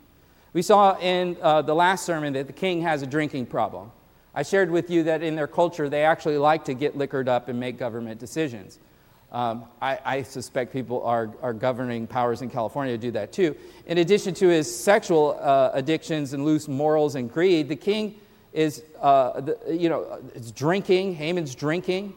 [0.54, 3.92] We saw in uh, the last sermon that the king has a drinking problem.
[4.34, 7.48] I shared with you that in their culture, they actually like to get liquored up
[7.48, 8.80] and make government decisions.
[9.32, 13.58] Um, I, I, suspect people are, are governing powers in California do that too.
[13.86, 18.16] In addition to his sexual uh, addictions and loose morals and greed, the king
[18.54, 21.16] is, uh, the, you know, it's drinking.
[21.16, 22.14] Haman's drinking.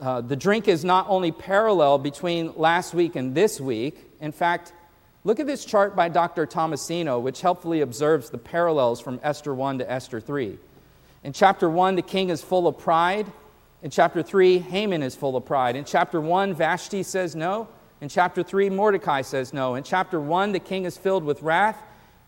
[0.00, 3.96] Uh, the drink is not only parallel between last week and this week.
[4.20, 4.72] In fact,
[5.22, 6.46] look at this chart by Dr.
[6.46, 10.58] Tomasino, which helpfully observes the parallels from Esther 1 to Esther 3.
[11.22, 13.26] In chapter 1, the king is full of pride.
[13.82, 15.74] In chapter 3, Haman is full of pride.
[15.74, 17.66] In chapter 1, Vashti says no.
[18.02, 19.74] In chapter 3, Mordecai says no.
[19.74, 21.82] In chapter 1, the king is filled with wrath.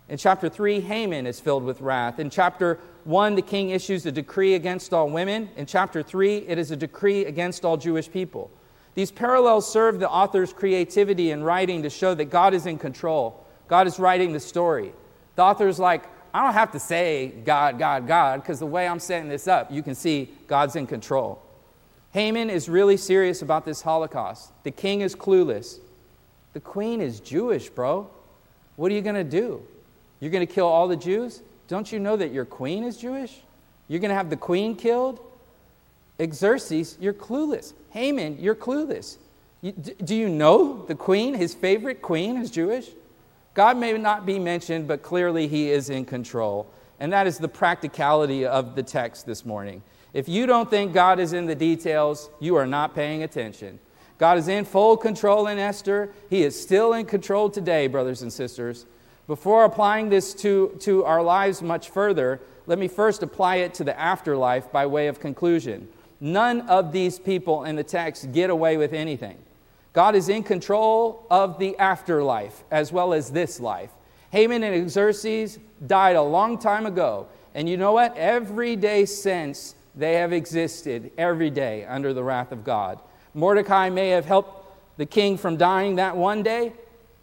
[0.09, 2.18] In chapter 3, Haman is filled with wrath.
[2.18, 5.50] In chapter 1, the king issues a decree against all women.
[5.57, 8.50] In chapter 3, it is a decree against all Jewish people.
[8.94, 13.46] These parallels serve the author's creativity in writing to show that God is in control.
[13.68, 14.92] God is writing the story.
[15.36, 18.98] The author's like, I don't have to say God, God, God, because the way I'm
[18.98, 21.42] setting this up, you can see God's in control.
[22.12, 24.52] Haman is really serious about this Holocaust.
[24.64, 25.78] The king is clueless.
[26.52, 28.08] The queen is Jewish, bro.
[28.76, 29.62] What are you going to do?
[30.20, 31.42] You're going to kill all the Jews?
[31.68, 33.40] Don't you know that your queen is Jewish?
[33.88, 35.20] You're going to have the queen killed?
[36.32, 37.72] Xerxes, you're clueless.
[37.90, 39.16] Haman, you're clueless.
[39.60, 42.90] You, do you know the queen, his favorite queen, is Jewish?
[43.55, 46.70] God may not be mentioned, but clearly He is in control.
[47.00, 49.82] And that is the practicality of the text this morning.
[50.14, 53.78] If you don't think God is in the details, you are not paying attention.
[54.18, 56.12] God is in full control in Esther.
[56.30, 58.86] He is still in control today, brothers and sisters.
[59.26, 63.84] Before applying this to, to our lives much further, let me first apply it to
[63.84, 65.88] the afterlife by way of conclusion.
[66.20, 69.38] None of these people in the text get away with anything.
[69.93, 73.90] God is in control of the afterlife as well as this life.
[74.30, 77.28] Haman and Xerxes died a long time ago.
[77.55, 78.16] And you know what?
[78.16, 82.99] Every day since, they have existed every day under the wrath of God.
[83.34, 86.72] Mordecai may have helped the king from dying that one day,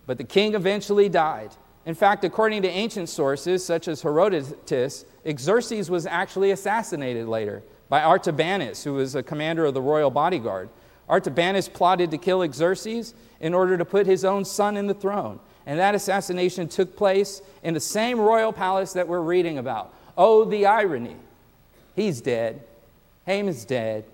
[0.06, 1.52] but the king eventually died.
[1.86, 5.06] In fact, according to ancient sources such as Herodotus,
[5.38, 10.70] Xerxes was actually assassinated later by Artabanus, who was a commander of the royal bodyguard.
[11.10, 15.40] Artabanus plotted to kill Xerxes in order to put his own son in the throne.
[15.66, 19.94] And that assassination took place in the same royal palace that we're reading about.
[20.18, 21.16] Oh, the irony.
[21.96, 22.64] He's dead.
[23.26, 24.06] Haman's dead.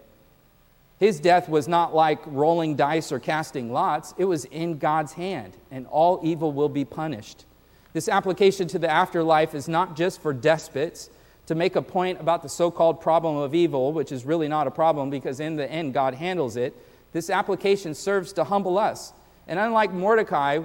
[0.99, 5.53] His death was not like rolling dice or casting lots, it was in God's hand,
[5.69, 7.43] and all evil will be punished.
[7.91, 11.09] This application to the afterlife is not just for despots
[11.47, 14.67] to make a point about the so called problem of evil, which is really not
[14.67, 16.75] a problem because in the end God handles it.
[17.11, 19.13] This application serves to humble us.
[19.47, 20.59] And unlike Mordecai,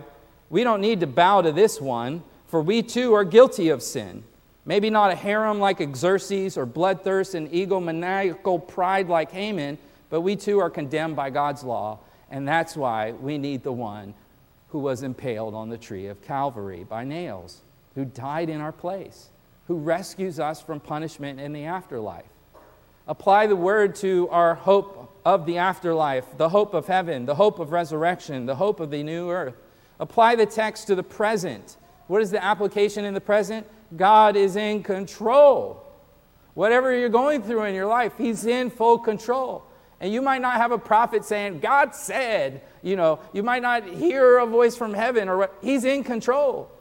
[0.49, 4.25] we don't need to bow to this one, for we too are guilty of sin.
[4.65, 9.79] Maybe not a harem like Xerxes or bloodthirst and egomaniacal pride like Haman,
[10.09, 11.99] but we too are condemned by God's law.
[12.31, 14.15] And that's why we need the one
[14.69, 17.61] who was impaled on the tree of Calvary by nails,
[17.95, 19.31] who died in our place
[19.71, 22.25] who rescues us from punishment in the afterlife.
[23.07, 27.61] Apply the word to our hope of the afterlife, the hope of heaven, the hope
[27.61, 29.55] of resurrection, the hope of the new earth.
[30.01, 31.77] Apply the text to the present.
[32.09, 33.65] What is the application in the present?
[33.97, 35.87] God is in control.
[36.55, 39.63] Whatever you're going through in your life, He's in full control.
[40.01, 43.85] And you might not have a prophet saying, God said, you know, you might not
[43.85, 45.55] hear a voice from heaven or what.
[45.63, 46.73] He's in control.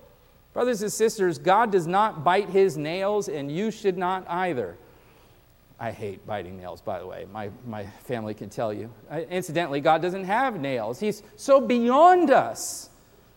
[0.59, 4.75] Brothers and sisters, God does not bite his nails, and you should not either.
[5.79, 7.25] I hate biting nails, by the way.
[7.31, 8.91] My, my family can tell you.
[9.29, 12.89] Incidentally, God doesn't have nails, He's so beyond us.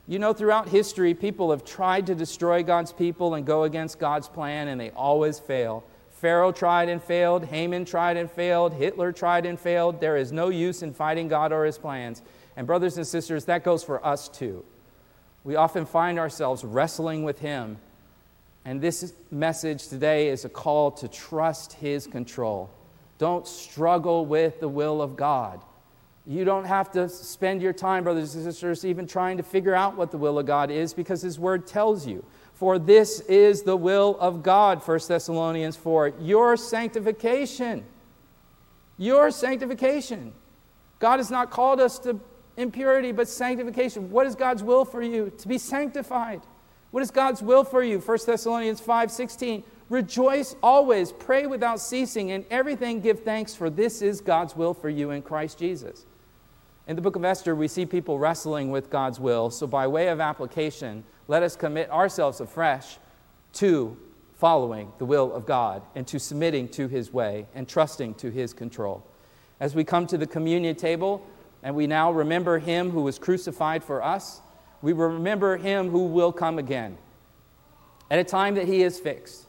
[0.09, 4.27] You know, throughout history, people have tried to destroy God's people and go against God's
[4.27, 5.85] plan, and they always fail.
[6.11, 7.45] Pharaoh tried and failed.
[7.45, 8.73] Haman tried and failed.
[8.73, 10.01] Hitler tried and failed.
[10.01, 12.21] There is no use in fighting God or his plans.
[12.57, 14.65] And, brothers and sisters, that goes for us too
[15.45, 17.79] we often find ourselves wrestling with Him.
[18.65, 22.71] And this message today is a call to trust His control.
[23.19, 25.61] Don't struggle with the will of God.
[26.27, 29.97] You don't have to spend your time, brothers and sisters, even trying to figure out
[29.97, 32.25] what the will of God is because His Word tells you.
[32.55, 37.85] For this is the will of God, 1 Thessalonians 4, your sanctification.
[38.99, 40.33] Your sanctification.
[41.01, 42.21] God has not called us to
[42.57, 44.11] impurity, but sanctification.
[44.11, 45.33] What is God's will for you?
[45.39, 46.43] To be sanctified.
[46.91, 47.99] What is God's will for you?
[47.99, 49.65] 1 Thessalonians 5 16.
[49.89, 54.89] Rejoice always, pray without ceasing, and everything give thanks, for this is God's will for
[54.89, 56.07] you in Christ Jesus.
[56.87, 59.51] In the book of Esther, we see people wrestling with God's will.
[59.51, 62.99] So, by way of application, let us commit ourselves afresh
[63.55, 63.97] to
[64.35, 68.53] following the will of God and to submitting to His way and trusting to His
[68.53, 69.07] control.
[69.61, 71.25] As we come to the communion table,
[71.63, 74.41] and we now remember him who was crucified for us.
[74.81, 76.99] We remember him who will come again
[78.11, 79.47] at a time that he is fixed.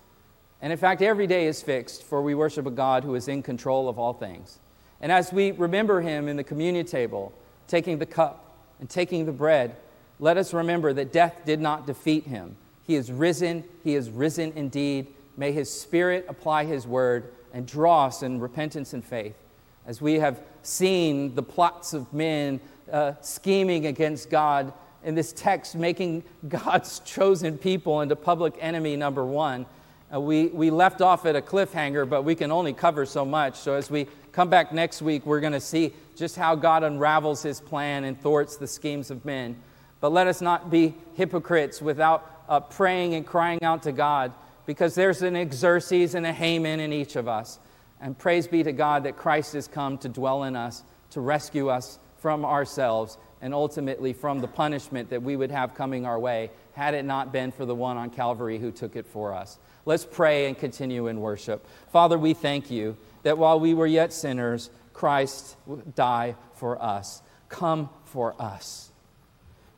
[0.62, 3.44] And in fact, every day is fixed, for we worship a God who is in
[3.44, 4.60] control of all things.
[5.02, 7.34] And as we remember him in the communion table,
[7.68, 9.76] taking the cup and taking the bread,
[10.20, 12.56] let us remember that death did not defeat him.
[12.84, 15.08] He is risen, he is risen indeed.
[15.36, 19.43] May his spirit apply his word and draw us in repentance and faith
[19.86, 22.60] as we have seen the plots of men
[22.92, 24.74] uh, scheming against God
[25.04, 29.66] in this text, making God's chosen people into public enemy number one.
[30.14, 33.58] Uh, we, we left off at a cliffhanger, but we can only cover so much.
[33.58, 37.42] So as we come back next week, we're going to see just how God unravels
[37.42, 39.56] his plan and thwarts the schemes of men.
[40.00, 44.34] But let us not be hypocrites without uh, praying and crying out to God,
[44.66, 47.58] because there's an Xerxes and a Haman in each of us.
[48.04, 51.70] And praise be to God that Christ has come to dwell in us, to rescue
[51.70, 56.52] us from ourselves, and ultimately from the punishment that we would have coming our way
[56.74, 59.58] had it not been for the one on Calvary who took it for us.
[59.86, 61.66] Let's pray and continue in worship.
[61.94, 65.56] Father, we thank you that while we were yet sinners, Christ
[65.96, 67.22] died for us.
[67.48, 68.92] Come for us.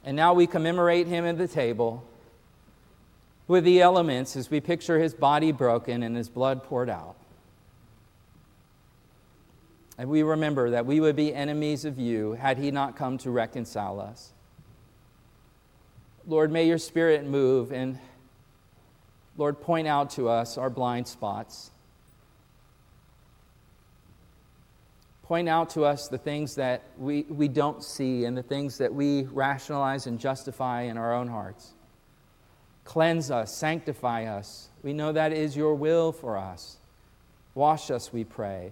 [0.04, 2.04] And now we commemorate him at the table
[3.48, 7.16] with the elements as we picture his body broken and his blood poured out.
[9.98, 13.32] And we remember that we would be enemies of you had he not come to
[13.32, 14.34] reconcile us.
[16.28, 18.00] Lord, may your spirit move and,
[19.38, 21.72] Lord, point out to us our blind spots.
[25.24, 28.94] Point out to us the things that we, we don't see and the things that
[28.94, 31.74] we rationalize and justify in our own hearts.
[32.84, 34.70] Cleanse us, sanctify us.
[34.84, 36.78] We know that is your will for us.
[37.56, 38.72] Wash us, we pray.